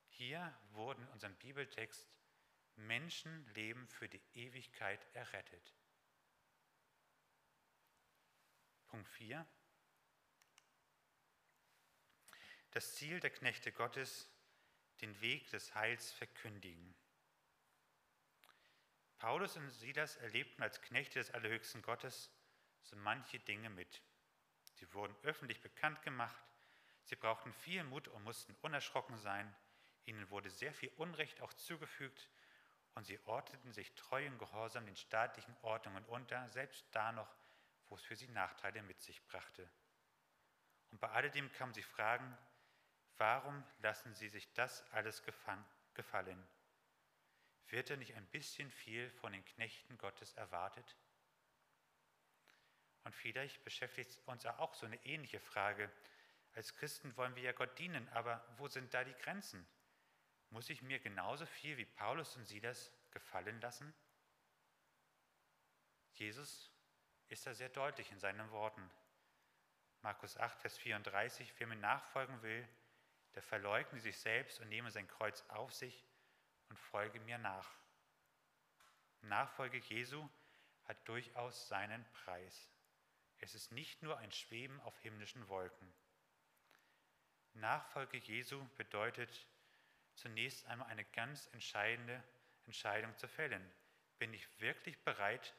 Hier 0.07 0.51
wurden 0.71 1.03
in 1.03 1.09
unserem 1.09 1.35
Bibeltext 1.35 2.16
Menschenleben 2.77 3.87
für 3.87 4.07
die 4.07 4.21
Ewigkeit 4.33 5.05
errettet. 5.13 5.73
Punkt 8.87 9.09
4. 9.09 9.45
Das 12.71 12.95
Ziel 12.95 13.19
der 13.19 13.31
Knechte 13.31 13.71
Gottes, 13.71 14.29
den 15.01 15.19
Weg 15.21 15.49
des 15.49 15.73
Heils 15.75 16.11
verkündigen. 16.11 16.95
Paulus 19.17 19.57
und 19.57 19.69
Silas 19.71 20.15
erlebten 20.17 20.61
als 20.61 20.81
Knechte 20.81 21.19
des 21.19 21.31
Allerhöchsten 21.31 21.81
Gottes 21.81 22.31
so 22.83 22.95
manche 22.95 23.39
Dinge 23.39 23.69
mit. 23.69 24.01
Sie 24.73 24.93
wurden 24.93 25.15
öffentlich 25.23 25.59
bekannt 25.59 26.01
gemacht, 26.03 26.41
sie 27.03 27.15
brauchten 27.15 27.51
viel 27.51 27.83
Mut 27.83 28.07
und 28.07 28.23
mussten 28.23 28.55
unerschrocken 28.61 29.17
sein, 29.17 29.53
ihnen 30.05 30.29
wurde 30.29 30.49
sehr 30.49 30.73
viel 30.73 30.91
Unrecht 30.97 31.41
auch 31.41 31.53
zugefügt 31.53 32.29
und 32.97 33.05
sie 33.05 33.19
ordneten 33.25 33.71
sich 33.71 33.93
treu 33.93 34.25
und 34.25 34.39
gehorsam 34.39 34.87
den 34.87 34.95
staatlichen 34.95 35.55
Ordnungen 35.61 36.03
unter, 36.05 36.49
selbst 36.49 36.83
da 36.91 37.11
noch, 37.11 37.31
wo 37.89 37.95
es 37.95 38.01
für 38.01 38.15
sie 38.15 38.27
Nachteile 38.29 38.81
mit 38.81 38.99
sich 38.99 39.23
brachte. 39.27 39.69
Und 40.89 40.99
bei 40.99 41.07
alledem 41.09 41.51
kamen 41.53 41.75
sie 41.75 41.83
fragen, 41.83 42.35
warum 43.17 43.63
lassen 43.83 44.15
sie 44.15 44.29
sich 44.29 44.51
das 44.53 44.81
alles 44.93 45.21
gefallen? 45.93 46.43
Wird 47.67 47.91
da 47.91 47.97
nicht 47.97 48.15
ein 48.15 48.25
bisschen 48.29 48.71
viel 48.71 49.11
von 49.11 49.31
den 49.31 49.45
Knechten 49.45 49.95
Gottes 49.99 50.33
erwartet? 50.33 50.97
Und 53.03 53.13
vielleicht 53.13 53.63
beschäftigt 53.63 54.19
uns 54.25 54.43
auch 54.47 54.73
so 54.73 54.87
eine 54.87 55.05
ähnliche 55.05 55.39
Frage. 55.39 55.91
Als 56.55 56.73
Christen 56.73 57.15
wollen 57.15 57.35
wir 57.35 57.43
ja 57.43 57.51
Gott 57.51 57.77
dienen, 57.77 58.09
aber 58.09 58.43
wo 58.57 58.67
sind 58.67 58.91
da 58.95 59.03
die 59.03 59.13
Grenzen? 59.13 59.67
Muss 60.49 60.69
ich 60.69 60.81
mir 60.81 60.99
genauso 60.99 61.45
viel 61.45 61.77
wie 61.77 61.85
Paulus 61.85 62.35
und 62.35 62.45
Silas 62.45 62.91
gefallen 63.11 63.59
lassen? 63.61 63.93
Jesus 66.13 66.71
ist 67.27 67.45
da 67.45 67.53
sehr 67.53 67.69
deutlich 67.69 68.11
in 68.11 68.19
seinen 68.19 68.49
Worten. 68.51 68.89
Markus 70.01 70.37
8, 70.37 70.59
Vers 70.59 70.77
34, 70.77 71.53
wer 71.57 71.67
mir 71.67 71.75
nachfolgen 71.75 72.41
will, 72.41 72.67
der 73.35 73.41
verleugne 73.43 73.99
sich 73.99 74.17
selbst 74.17 74.59
und 74.59 74.69
nehme 74.69 74.89
sein 74.89 75.07
Kreuz 75.07 75.43
auf 75.49 75.73
sich 75.73 76.05
und 76.69 76.79
folge 76.79 77.19
mir 77.19 77.37
nach. 77.37 77.69
Nachfolge 79.21 79.77
Jesu 79.77 80.27
hat 80.85 81.07
durchaus 81.07 81.67
seinen 81.67 82.05
Preis. 82.11 82.71
Es 83.39 83.53
ist 83.53 83.71
nicht 83.71 84.01
nur 84.01 84.17
ein 84.17 84.31
Schweben 84.31 84.79
auf 84.81 84.97
himmlischen 84.99 85.47
Wolken. 85.49 85.93
Nachfolge 87.53 88.17
Jesu 88.17 88.65
bedeutet 88.75 89.47
zunächst 90.17 90.65
einmal 90.65 90.87
eine 90.89 91.05
ganz 91.05 91.47
entscheidende 91.53 92.23
Entscheidung 92.65 93.15
zu 93.17 93.27
fällen. 93.27 93.71
Bin 94.17 94.33
ich 94.33 94.47
wirklich 94.59 94.97
bereit, 95.03 95.55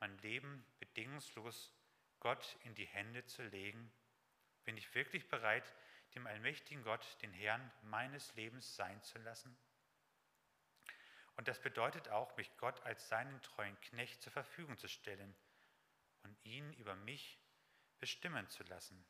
mein 0.00 0.16
Leben 0.18 0.64
bedingungslos 0.78 1.72
Gott 2.20 2.56
in 2.64 2.74
die 2.74 2.86
Hände 2.86 3.24
zu 3.24 3.42
legen? 3.42 3.90
Bin 4.64 4.76
ich 4.76 4.94
wirklich 4.94 5.28
bereit, 5.28 5.74
dem 6.14 6.26
allmächtigen 6.26 6.82
Gott 6.82 7.16
den 7.22 7.32
Herrn 7.32 7.72
meines 7.82 8.34
Lebens 8.34 8.76
sein 8.76 9.02
zu 9.02 9.18
lassen? 9.18 9.56
Und 11.36 11.48
das 11.48 11.60
bedeutet 11.60 12.08
auch, 12.08 12.36
mich 12.36 12.54
Gott 12.56 12.80
als 12.82 13.08
seinen 13.08 13.40
treuen 13.42 13.78
Knecht 13.80 14.22
zur 14.22 14.32
Verfügung 14.32 14.76
zu 14.78 14.88
stellen 14.88 15.34
und 16.22 16.36
ihn 16.44 16.72
über 16.74 16.96
mich 16.96 17.38
bestimmen 17.98 18.48
zu 18.48 18.62
lassen. 18.64 19.04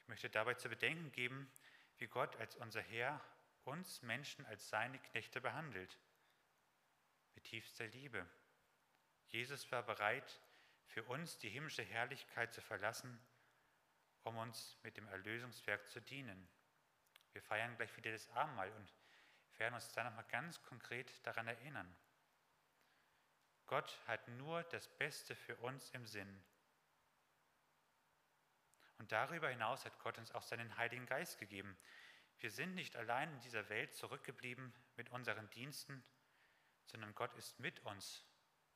Ich 0.00 0.08
möchte 0.08 0.30
dabei 0.30 0.54
zu 0.54 0.68
bedenken 0.68 1.10
geben, 1.12 1.50
wie 1.98 2.06
Gott 2.06 2.36
als 2.36 2.56
unser 2.56 2.82
Herr 2.82 3.20
uns 3.64 4.02
Menschen 4.02 4.46
als 4.46 4.68
seine 4.68 4.98
Knechte 4.98 5.40
behandelt. 5.40 5.98
Mit 7.34 7.44
tiefster 7.44 7.86
Liebe. 7.88 8.26
Jesus 9.28 9.70
war 9.72 9.82
bereit, 9.82 10.40
für 10.86 11.02
uns 11.04 11.38
die 11.38 11.50
himmlische 11.50 11.82
Herrlichkeit 11.82 12.54
zu 12.54 12.60
verlassen, 12.60 13.18
um 14.22 14.36
uns 14.38 14.76
mit 14.82 14.96
dem 14.96 15.08
Erlösungswerk 15.08 15.86
zu 15.88 16.00
dienen. 16.00 16.48
Wir 17.32 17.42
feiern 17.42 17.76
gleich 17.76 17.94
wieder 17.96 18.12
das 18.12 18.28
Abendmahl 18.30 18.72
und 18.72 18.94
werden 19.58 19.74
uns 19.74 19.92
da 19.92 20.04
nochmal 20.04 20.26
ganz 20.28 20.62
konkret 20.62 21.26
daran 21.26 21.48
erinnern. 21.48 21.96
Gott 23.66 24.00
hat 24.06 24.26
nur 24.28 24.62
das 24.64 24.88
Beste 24.96 25.34
für 25.34 25.56
uns 25.56 25.90
im 25.90 26.06
Sinn. 26.06 26.42
Und 28.98 29.12
darüber 29.12 29.48
hinaus 29.48 29.84
hat 29.84 29.98
Gott 29.98 30.18
uns 30.18 30.32
auch 30.32 30.42
seinen 30.42 30.76
Heiligen 30.76 31.06
Geist 31.06 31.38
gegeben. 31.38 31.76
Wir 32.38 32.50
sind 32.50 32.74
nicht 32.74 32.96
allein 32.96 33.32
in 33.32 33.40
dieser 33.40 33.68
Welt 33.68 33.94
zurückgeblieben 33.94 34.74
mit 34.96 35.10
unseren 35.10 35.48
Diensten, 35.50 36.04
sondern 36.86 37.14
Gott 37.14 37.34
ist 37.34 37.58
mit 37.58 37.80
uns 37.80 38.24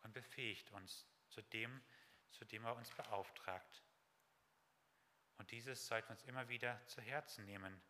und 0.03 0.13
befähigt 0.13 0.71
uns 0.73 1.07
zu 1.29 1.43
dem, 1.43 1.81
zu 2.31 2.45
dem 2.45 2.65
er 2.65 2.77
uns 2.77 2.91
beauftragt. 2.91 3.83
Und 5.39 5.51
dieses 5.51 5.87
sollten 5.87 6.09
wir 6.09 6.13
uns 6.13 6.25
immer 6.25 6.49
wieder 6.49 6.85
zu 6.87 7.01
Herzen 7.01 7.45
nehmen. 7.45 7.81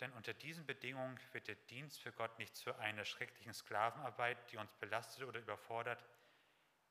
Denn 0.00 0.12
unter 0.12 0.34
diesen 0.34 0.66
Bedingungen 0.66 1.18
wird 1.32 1.46
der 1.46 1.54
Dienst 1.54 2.00
für 2.02 2.12
Gott 2.12 2.36
nicht 2.38 2.56
zu 2.56 2.74
einer 2.76 3.04
schrecklichen 3.04 3.54
Sklavenarbeit, 3.54 4.50
die 4.50 4.56
uns 4.56 4.72
belastet 4.74 5.24
oder 5.24 5.38
überfordert, 5.40 6.04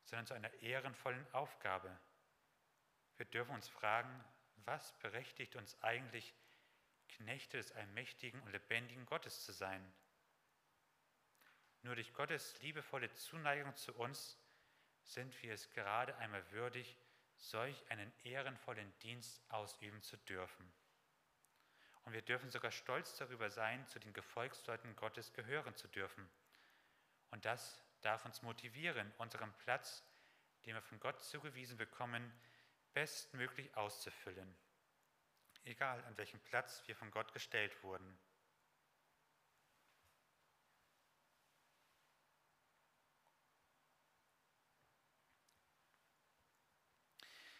sondern 0.05 0.25
zu 0.25 0.33
einer 0.33 0.53
ehrenvollen 0.61 1.25
Aufgabe. 1.33 1.97
Wir 3.17 3.25
dürfen 3.25 3.55
uns 3.55 3.67
fragen, 3.67 4.23
was 4.65 4.93
berechtigt 4.99 5.55
uns 5.55 5.81
eigentlich, 5.81 6.33
Knechte 7.09 7.57
des 7.57 7.71
allmächtigen 7.73 8.41
und 8.41 8.51
lebendigen 8.51 9.05
Gottes 9.05 9.45
zu 9.45 9.51
sein? 9.51 9.93
Nur 11.83 11.95
durch 11.95 12.13
Gottes 12.13 12.59
liebevolle 12.61 13.11
Zuneigung 13.11 13.75
zu 13.75 13.93
uns 13.93 14.37
sind 15.03 15.41
wir 15.43 15.53
es 15.53 15.69
gerade 15.71 16.15
einmal 16.17 16.49
würdig, 16.51 16.97
solch 17.35 17.83
einen 17.91 18.11
ehrenvollen 18.23 18.91
Dienst 18.99 19.41
ausüben 19.49 20.01
zu 20.01 20.17
dürfen. 20.17 20.71
Und 22.05 22.13
wir 22.13 22.21
dürfen 22.21 22.49
sogar 22.51 22.71
stolz 22.71 23.17
darüber 23.17 23.49
sein, 23.49 23.85
zu 23.87 23.99
den 23.99 24.13
Gefolgsleuten 24.13 24.95
Gottes 24.95 25.33
gehören 25.33 25.75
zu 25.75 25.87
dürfen. 25.87 26.29
Und 27.31 27.45
das 27.45 27.81
darf 28.01 28.25
uns 28.25 28.41
motivieren, 28.41 29.11
unseren 29.17 29.53
Platz, 29.59 30.03
den 30.65 30.75
wir 30.75 30.81
von 30.81 30.99
Gott 30.99 31.21
zugewiesen 31.21 31.77
bekommen, 31.77 32.31
bestmöglich 32.93 33.75
auszufüllen. 33.75 34.55
Egal 35.63 36.03
an 36.05 36.17
welchem 36.17 36.39
Platz 36.41 36.83
wir 36.87 36.95
von 36.95 37.11
Gott 37.11 37.33
gestellt 37.33 37.83
wurden. 37.83 38.17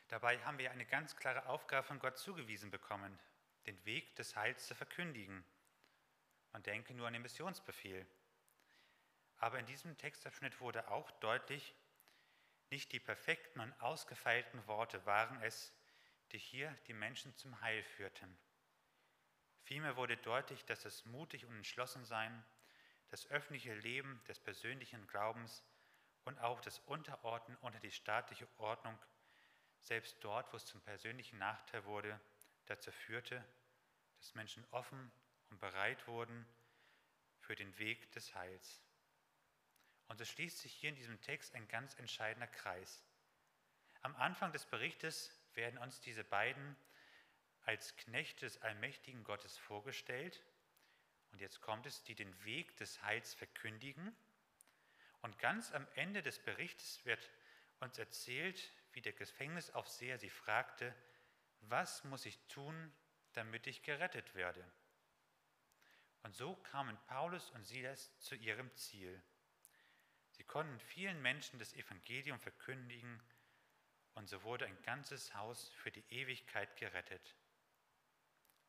Dabei 0.09 0.37
haben 0.45 0.59
wir 0.59 0.71
eine 0.71 0.85
ganz 0.85 1.15
klare 1.15 1.47
Aufgabe 1.47 1.87
von 1.87 1.97
Gott 1.97 2.17
zugewiesen 2.17 2.69
bekommen 2.69 3.17
den 3.65 3.85
Weg 3.85 4.15
des 4.15 4.35
Heils 4.35 4.67
zu 4.67 4.75
verkündigen. 4.75 5.43
Man 6.51 6.63
denke 6.63 6.93
nur 6.93 7.07
an 7.07 7.13
den 7.13 7.21
Missionsbefehl. 7.21 8.05
Aber 9.37 9.59
in 9.59 9.65
diesem 9.65 9.97
Textabschnitt 9.97 10.59
wurde 10.59 10.89
auch 10.89 11.09
deutlich, 11.11 11.75
nicht 12.69 12.91
die 12.91 12.99
perfekten 12.99 13.59
und 13.59 13.73
ausgefeilten 13.81 14.65
Worte 14.67 15.05
waren 15.05 15.41
es, 15.41 15.73
die 16.31 16.39
hier 16.39 16.71
die 16.87 16.93
Menschen 16.93 17.35
zum 17.35 17.61
Heil 17.61 17.83
führten. 17.83 18.37
Vielmehr 19.63 19.95
wurde 19.95 20.17
deutlich, 20.17 20.65
dass 20.65 20.81
das 20.81 21.05
mutig 21.05 21.45
und 21.45 21.55
entschlossen 21.55 22.03
sein, 22.05 22.43
das 23.09 23.27
öffentliche 23.27 23.73
Leben 23.75 24.21
des 24.27 24.39
persönlichen 24.39 25.05
Glaubens 25.07 25.63
und 26.25 26.39
auch 26.39 26.59
das 26.61 26.79
Unterordnen 26.79 27.57
unter 27.57 27.79
die 27.79 27.91
staatliche 27.91 28.47
Ordnung, 28.57 28.97
selbst 29.81 30.17
dort, 30.21 30.51
wo 30.51 30.57
es 30.57 30.65
zum 30.65 30.81
persönlichen 30.81 31.37
Nachteil 31.37 31.85
wurde, 31.85 32.19
dazu 32.65 32.91
führte, 32.91 33.43
dass 34.17 34.33
Menschen 34.35 34.65
offen 34.71 35.11
und 35.49 35.59
bereit 35.59 36.07
wurden 36.07 36.45
für 37.39 37.55
den 37.55 37.77
Weg 37.77 38.11
des 38.13 38.33
Heils. 38.33 38.81
Und 40.07 40.21
es 40.21 40.29
schließt 40.29 40.59
sich 40.59 40.73
hier 40.73 40.89
in 40.89 40.95
diesem 40.95 41.19
Text 41.21 41.55
ein 41.55 41.67
ganz 41.67 41.95
entscheidender 41.95 42.47
Kreis. 42.47 43.03
Am 44.01 44.15
Anfang 44.15 44.51
des 44.51 44.65
Berichtes 44.65 45.31
werden 45.53 45.79
uns 45.79 46.01
diese 46.01 46.23
beiden 46.23 46.75
als 47.63 47.95
Knechte 47.95 48.45
des 48.45 48.61
allmächtigen 48.61 49.23
Gottes 49.23 49.57
vorgestellt. 49.57 50.43
Und 51.31 51.39
jetzt 51.41 51.61
kommt 51.61 51.85
es, 51.85 52.03
die 52.03 52.15
den 52.15 52.43
Weg 52.43 52.75
des 52.77 53.01
Heils 53.01 53.33
verkündigen. 53.33 54.15
Und 55.21 55.39
ganz 55.39 55.71
am 55.71 55.87
Ende 55.95 56.21
des 56.21 56.39
Berichtes 56.39 57.03
wird 57.05 57.31
uns 57.79 57.97
erzählt, 57.97 58.71
wie 58.91 59.01
der 59.01 59.13
Gefängnisaufseher 59.13 60.17
sie 60.19 60.29
fragte, 60.29 60.93
was 61.61 62.03
muss 62.03 62.25
ich 62.25 62.37
tun, 62.47 62.93
damit 63.33 63.67
ich 63.67 63.83
gerettet 63.83 64.35
werde? 64.35 64.69
Und 66.23 66.35
so 66.35 66.55
kamen 66.55 66.97
Paulus 67.07 67.51
und 67.51 67.63
Silas 67.63 68.17
zu 68.19 68.35
ihrem 68.35 68.73
Ziel. 68.75 69.21
Sie 70.33 70.43
konnten 70.43 70.79
vielen 70.79 71.21
Menschen 71.21 71.59
das 71.59 71.73
Evangelium 71.73 72.39
verkündigen 72.39 73.21
und 74.15 74.27
so 74.27 74.43
wurde 74.43 74.65
ein 74.65 74.81
ganzes 74.83 75.33
Haus 75.33 75.69
für 75.69 75.91
die 75.91 76.05
Ewigkeit 76.09 76.75
gerettet. 76.77 77.35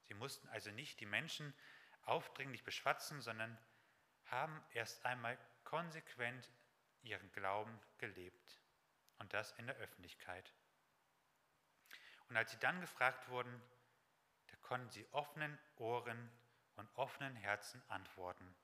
Sie 0.05 0.15
mussten 0.15 0.49
also 0.49 0.71
nicht 0.71 1.01
die 1.01 1.07
Menschen 1.07 1.55
aufdringlich 2.03 2.65
beschwatzen, 2.65 3.21
sondern 3.21 3.59
haben 4.27 4.63
erst 4.73 5.05
einmal 5.05 5.39
konsequent 5.65 6.51
ihren 7.03 7.31
Glauben 7.33 7.79
gelebt 7.99 8.61
und 9.19 9.33
das 9.33 9.53
in 9.53 9.67
der 9.67 9.77
Öffentlichkeit. 9.77 10.53
Und 12.29 12.37
als 12.37 12.51
sie 12.51 12.59
dann 12.59 12.81
gefragt 12.81 13.29
wurden, 13.29 13.63
da 14.49 14.57
konnten 14.57 14.91
sie 14.91 15.07
offenen 15.13 15.59
Ohren 15.77 16.31
und 16.77 16.89
offenen 16.97 17.37
Herzen 17.37 17.83
antworten. 17.89 18.55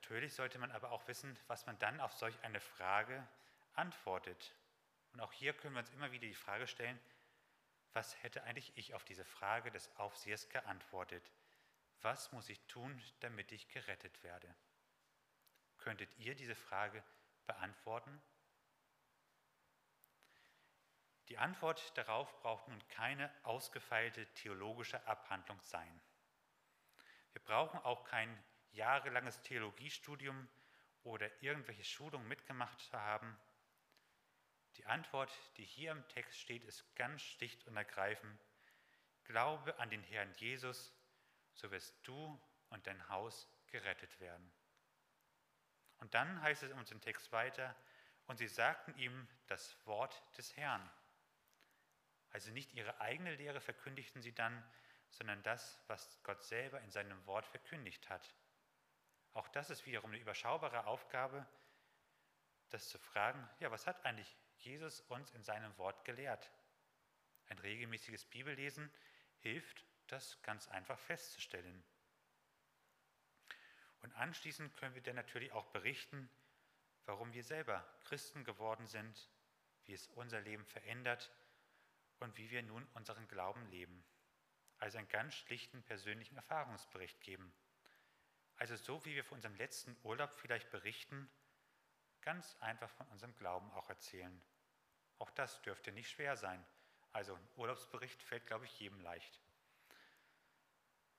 Natürlich 0.00 0.34
sollte 0.34 0.58
man 0.58 0.72
aber 0.72 0.90
auch 0.90 1.06
wissen, 1.08 1.38
was 1.46 1.66
man 1.66 1.78
dann 1.78 2.00
auf 2.00 2.12
solch 2.14 2.34
eine 2.42 2.58
Frage 2.58 3.26
antwortet. 3.74 4.54
Und 5.12 5.20
auch 5.20 5.32
hier 5.32 5.52
können 5.52 5.74
wir 5.74 5.80
uns 5.80 5.90
immer 5.90 6.10
wieder 6.10 6.26
die 6.26 6.34
Frage 6.34 6.66
stellen, 6.66 6.98
was 7.92 8.20
hätte 8.22 8.42
eigentlich 8.44 8.76
ich 8.76 8.94
auf 8.94 9.04
diese 9.04 9.24
Frage 9.24 9.70
des 9.70 9.94
Aufsehers 9.96 10.48
geantwortet? 10.48 11.30
Was 12.00 12.32
muss 12.32 12.48
ich 12.48 12.60
tun, 12.66 13.00
damit 13.20 13.52
ich 13.52 13.68
gerettet 13.68 14.22
werde? 14.22 14.54
Könntet 15.78 16.16
ihr 16.18 16.34
diese 16.34 16.54
Frage 16.54 17.02
beantworten? 17.46 18.22
Die 21.28 21.38
Antwort 21.38 21.96
darauf 21.96 22.40
braucht 22.40 22.66
nun 22.68 22.88
keine 22.88 23.30
ausgefeilte 23.44 24.26
theologische 24.34 25.06
Abhandlung 25.06 25.60
sein. 25.62 26.00
Wir 27.32 27.42
brauchen 27.42 27.78
auch 27.80 28.04
kein 28.04 28.42
jahrelanges 28.72 29.40
Theologiestudium 29.42 30.48
oder 31.02 31.30
irgendwelche 31.42 31.84
Schulungen 31.84 32.28
mitgemacht 32.28 32.78
zu 32.80 32.98
haben. 33.00 33.36
Die 34.76 34.86
Antwort, 34.86 35.32
die 35.56 35.64
hier 35.64 35.92
im 35.92 36.06
Text 36.08 36.38
steht, 36.38 36.64
ist 36.64 36.94
ganz 36.96 37.22
schlicht 37.22 37.66
und 37.66 37.76
ergreifend. 37.76 38.38
Glaube 39.24 39.78
an 39.78 39.90
den 39.90 40.02
Herrn 40.04 40.32
Jesus, 40.34 40.94
so 41.54 41.70
wirst 41.70 41.94
du 42.06 42.40
und 42.68 42.86
dein 42.86 43.08
Haus 43.08 43.48
gerettet 43.68 44.18
werden. 44.20 44.50
Und 45.98 46.14
dann 46.14 46.40
heißt 46.40 46.62
es 46.62 46.70
in 46.70 46.78
unserem 46.78 47.00
Text 47.00 47.30
weiter, 47.32 47.76
und 48.26 48.38
sie 48.38 48.48
sagten 48.48 48.96
ihm 48.96 49.28
das 49.48 49.76
Wort 49.86 50.22
des 50.38 50.56
Herrn. 50.56 50.88
Also 52.30 52.50
nicht 52.52 52.72
ihre 52.74 53.00
eigene 53.00 53.34
Lehre 53.34 53.60
verkündigten 53.60 54.22
sie 54.22 54.32
dann, 54.32 54.64
sondern 55.10 55.42
das, 55.42 55.82
was 55.88 56.22
Gott 56.22 56.42
selber 56.44 56.80
in 56.80 56.90
seinem 56.90 57.26
Wort 57.26 57.46
verkündigt 57.46 58.08
hat. 58.08 58.32
Auch 59.32 59.48
das 59.48 59.70
ist 59.70 59.86
wiederum 59.86 60.10
eine 60.10 60.20
überschaubare 60.20 60.86
Aufgabe, 60.86 61.46
das 62.70 62.88
zu 62.88 62.98
fragen, 62.98 63.48
ja, 63.58 63.70
was 63.70 63.86
hat 63.86 64.04
eigentlich 64.04 64.36
Jesus 64.58 65.00
uns 65.02 65.30
in 65.32 65.42
seinem 65.42 65.76
Wort 65.78 66.04
gelehrt? 66.04 66.50
Ein 67.48 67.58
regelmäßiges 67.58 68.26
Bibellesen 68.26 68.90
hilft, 69.38 69.84
das 70.06 70.40
ganz 70.42 70.68
einfach 70.68 70.98
festzustellen. 70.98 71.84
Und 74.02 74.14
anschließend 74.14 74.76
können 74.76 74.94
wir 74.94 75.02
dann 75.02 75.16
natürlich 75.16 75.52
auch 75.52 75.66
berichten, 75.66 76.30
warum 77.06 77.32
wir 77.32 77.44
selber 77.44 77.84
Christen 78.04 78.44
geworden 78.44 78.86
sind, 78.86 79.30
wie 79.84 79.92
es 79.92 80.08
unser 80.08 80.40
Leben 80.40 80.64
verändert 80.64 81.32
und 82.18 82.36
wie 82.36 82.50
wir 82.50 82.62
nun 82.62 82.86
unseren 82.94 83.26
Glauben 83.28 83.66
leben. 83.66 84.04
Also 84.78 84.98
einen 84.98 85.08
ganz 85.08 85.34
schlichten 85.34 85.82
persönlichen 85.82 86.36
Erfahrungsbericht 86.36 87.20
geben. 87.20 87.52
Also 88.60 88.76
so 88.76 89.02
wie 89.06 89.14
wir 89.14 89.24
von 89.24 89.36
unserem 89.36 89.56
letzten 89.56 89.96
Urlaub 90.02 90.34
vielleicht 90.36 90.70
berichten, 90.70 91.30
ganz 92.20 92.58
einfach 92.60 92.90
von 92.90 93.06
unserem 93.06 93.34
Glauben 93.36 93.70
auch 93.72 93.88
erzählen. 93.88 94.38
Auch 95.18 95.30
das 95.30 95.62
dürfte 95.62 95.92
nicht 95.92 96.10
schwer 96.10 96.36
sein. 96.36 96.62
Also 97.12 97.34
ein 97.34 97.48
Urlaubsbericht 97.56 98.22
fällt, 98.22 98.46
glaube 98.46 98.66
ich, 98.66 98.78
jedem 98.78 99.00
leicht. 99.00 99.40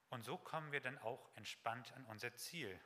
Und 0.09 0.23
so 0.23 0.37
kommen 0.37 0.71
wir 0.71 0.81
dann 0.81 0.99
auch 0.99 1.35
entspannt 1.35 1.91
an 1.93 2.05
unser 2.05 2.31
Ziel, 2.35 2.79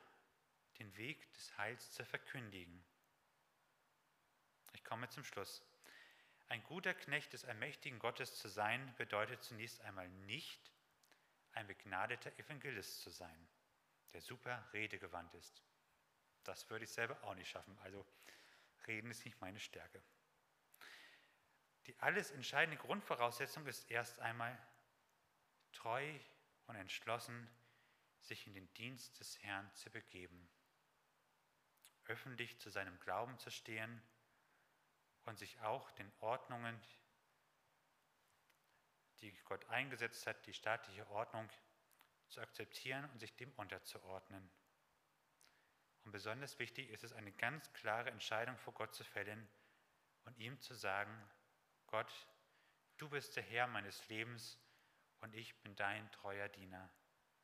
den 0.78 0.96
Weg 0.96 1.30
des 1.34 1.58
Heils 1.58 1.92
zu 1.92 2.06
verkündigen. 2.06 2.82
Ich 4.72 4.84
komme 4.84 5.10
zum 5.10 5.22
Schluss. 5.22 5.62
Ein 6.48 6.64
guter 6.64 6.94
Knecht 6.94 7.34
des 7.34 7.44
allmächtigen 7.44 7.98
Gottes 7.98 8.38
zu 8.38 8.48
sein, 8.48 8.94
bedeutet 8.96 9.42
zunächst 9.42 9.82
einmal 9.82 10.08
nicht, 10.08 10.72
ein 11.52 11.66
begnadeter 11.66 12.32
Evangelist 12.38 13.02
zu 13.02 13.10
sein, 13.10 13.48
der 14.16 14.22
super 14.22 14.66
redegewandt 14.72 15.34
ist. 15.34 15.62
Das 16.42 16.70
würde 16.70 16.86
ich 16.86 16.90
selber 16.90 17.22
auch 17.24 17.34
nicht 17.34 17.50
schaffen. 17.50 17.78
Also 17.80 18.06
reden 18.86 19.10
ist 19.10 19.26
nicht 19.26 19.38
meine 19.42 19.60
Stärke. 19.60 20.02
Die 21.84 21.98
alles 22.00 22.30
entscheidende 22.30 22.78
Grundvoraussetzung 22.78 23.66
ist 23.66 23.90
erst 23.90 24.18
einmal 24.20 24.58
treu 25.72 26.18
und 26.66 26.76
entschlossen, 26.76 27.46
sich 28.22 28.46
in 28.46 28.54
den 28.54 28.72
Dienst 28.72 29.20
des 29.20 29.38
Herrn 29.42 29.70
zu 29.74 29.90
begeben, 29.90 30.48
öffentlich 32.06 32.58
zu 32.58 32.70
seinem 32.70 32.98
Glauben 33.00 33.38
zu 33.38 33.50
stehen 33.50 34.02
und 35.26 35.38
sich 35.38 35.60
auch 35.60 35.90
den 35.90 36.10
Ordnungen, 36.20 36.80
die 39.20 39.30
Gott 39.44 39.66
eingesetzt 39.66 40.26
hat, 40.26 40.46
die 40.46 40.54
staatliche 40.54 41.06
Ordnung 41.10 41.50
zu 42.28 42.40
akzeptieren 42.40 43.08
und 43.10 43.18
sich 43.18 43.34
dem 43.36 43.52
unterzuordnen. 43.52 44.50
Und 46.04 46.12
besonders 46.12 46.58
wichtig 46.58 46.90
ist 46.90 47.04
es, 47.04 47.12
eine 47.12 47.32
ganz 47.32 47.72
klare 47.72 48.10
Entscheidung 48.10 48.56
vor 48.58 48.74
Gott 48.74 48.94
zu 48.94 49.04
fällen 49.04 49.48
und 50.24 50.38
ihm 50.38 50.60
zu 50.60 50.74
sagen, 50.74 51.12
Gott, 51.86 52.12
du 52.98 53.08
bist 53.08 53.36
der 53.36 53.42
Herr 53.42 53.66
meines 53.66 54.08
Lebens 54.08 54.58
und 55.20 55.34
ich 55.34 55.60
bin 55.62 55.74
dein 55.76 56.10
treuer 56.12 56.48
Diener. 56.48 56.90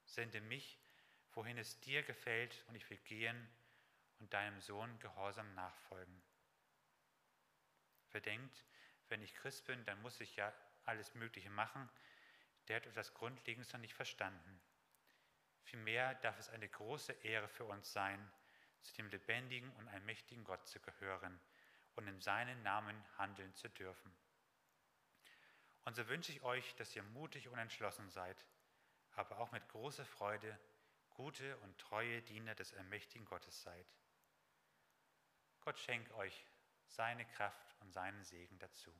Sende 0.05 0.41
mich, 0.41 0.79
wohin 1.33 1.59
es 1.59 1.81
dir 1.81 2.03
gefällt, 2.03 2.65
und 2.69 2.75
ich 2.75 2.89
will 2.91 2.99
gehen 2.99 3.49
und 4.19 4.33
deinem 4.33 4.61
Sohn 4.61 4.99
gehorsam 5.01 5.55
nachfolgen. 5.55 6.23
Wer 8.11 8.21
denkt, 8.21 8.65
wenn 9.09 9.23
ich 9.23 9.35
Christ 9.35 9.65
bin, 9.65 9.85
dann 9.87 10.01
muss 10.03 10.21
ich 10.21 10.37
ja 10.37 10.53
alles 10.85 11.15
Mögliche 11.15 11.51
machen, 11.51 11.89
der 12.69 12.77
hat 12.77 12.87
etwas 12.87 13.15
Grundlegendes 13.15 13.73
noch 13.73 13.81
nicht 13.81 13.95
verstanden. 13.95 14.61
Vielmehr 15.63 16.15
darf 16.17 16.39
es 16.39 16.49
eine 16.51 16.69
große 16.69 17.13
Ehre 17.25 17.49
für 17.49 17.65
uns 17.65 17.93
sein, 17.93 18.31
zu 18.83 18.95
dem 18.95 19.09
lebendigen 19.09 19.71
und 19.77 19.89
allmächtigen 19.89 20.45
Gott 20.45 20.67
zu 20.67 20.81
gehören 20.81 21.41
und 21.95 22.07
in 22.07 22.21
seinen 22.21 22.63
Namen 22.63 23.03
handeln 23.19 23.55
zu 23.55 23.69
dürfen. 23.69 24.13
Und 25.85 25.95
so 25.97 26.07
wünsche 26.09 26.33
ich 26.33 26.43
euch, 26.43 26.75
dass 26.77 26.95
ihr 26.95 27.03
mutig 27.03 27.49
und 27.49 27.59
entschlossen 27.59 28.11
seid, 28.11 28.45
aber 29.15 29.39
auch 29.39 29.53
mit 29.53 29.69
großer 29.69 30.05
Freude 30.05 30.59
gute 31.11 31.57
und 31.59 31.79
treue 31.79 32.23
Diener 32.23 32.55
des 32.55 32.75
allmächtigen 32.75 33.27
Gottes 33.27 33.63
seid. 33.63 33.87
Gott 35.61 35.79
schenkt 35.79 36.11
euch 36.13 36.47
seine 36.87 37.25
Kraft 37.27 37.77
und 37.81 37.93
seinen 37.93 38.25
Segen 38.25 38.59
dazu. 38.59 38.93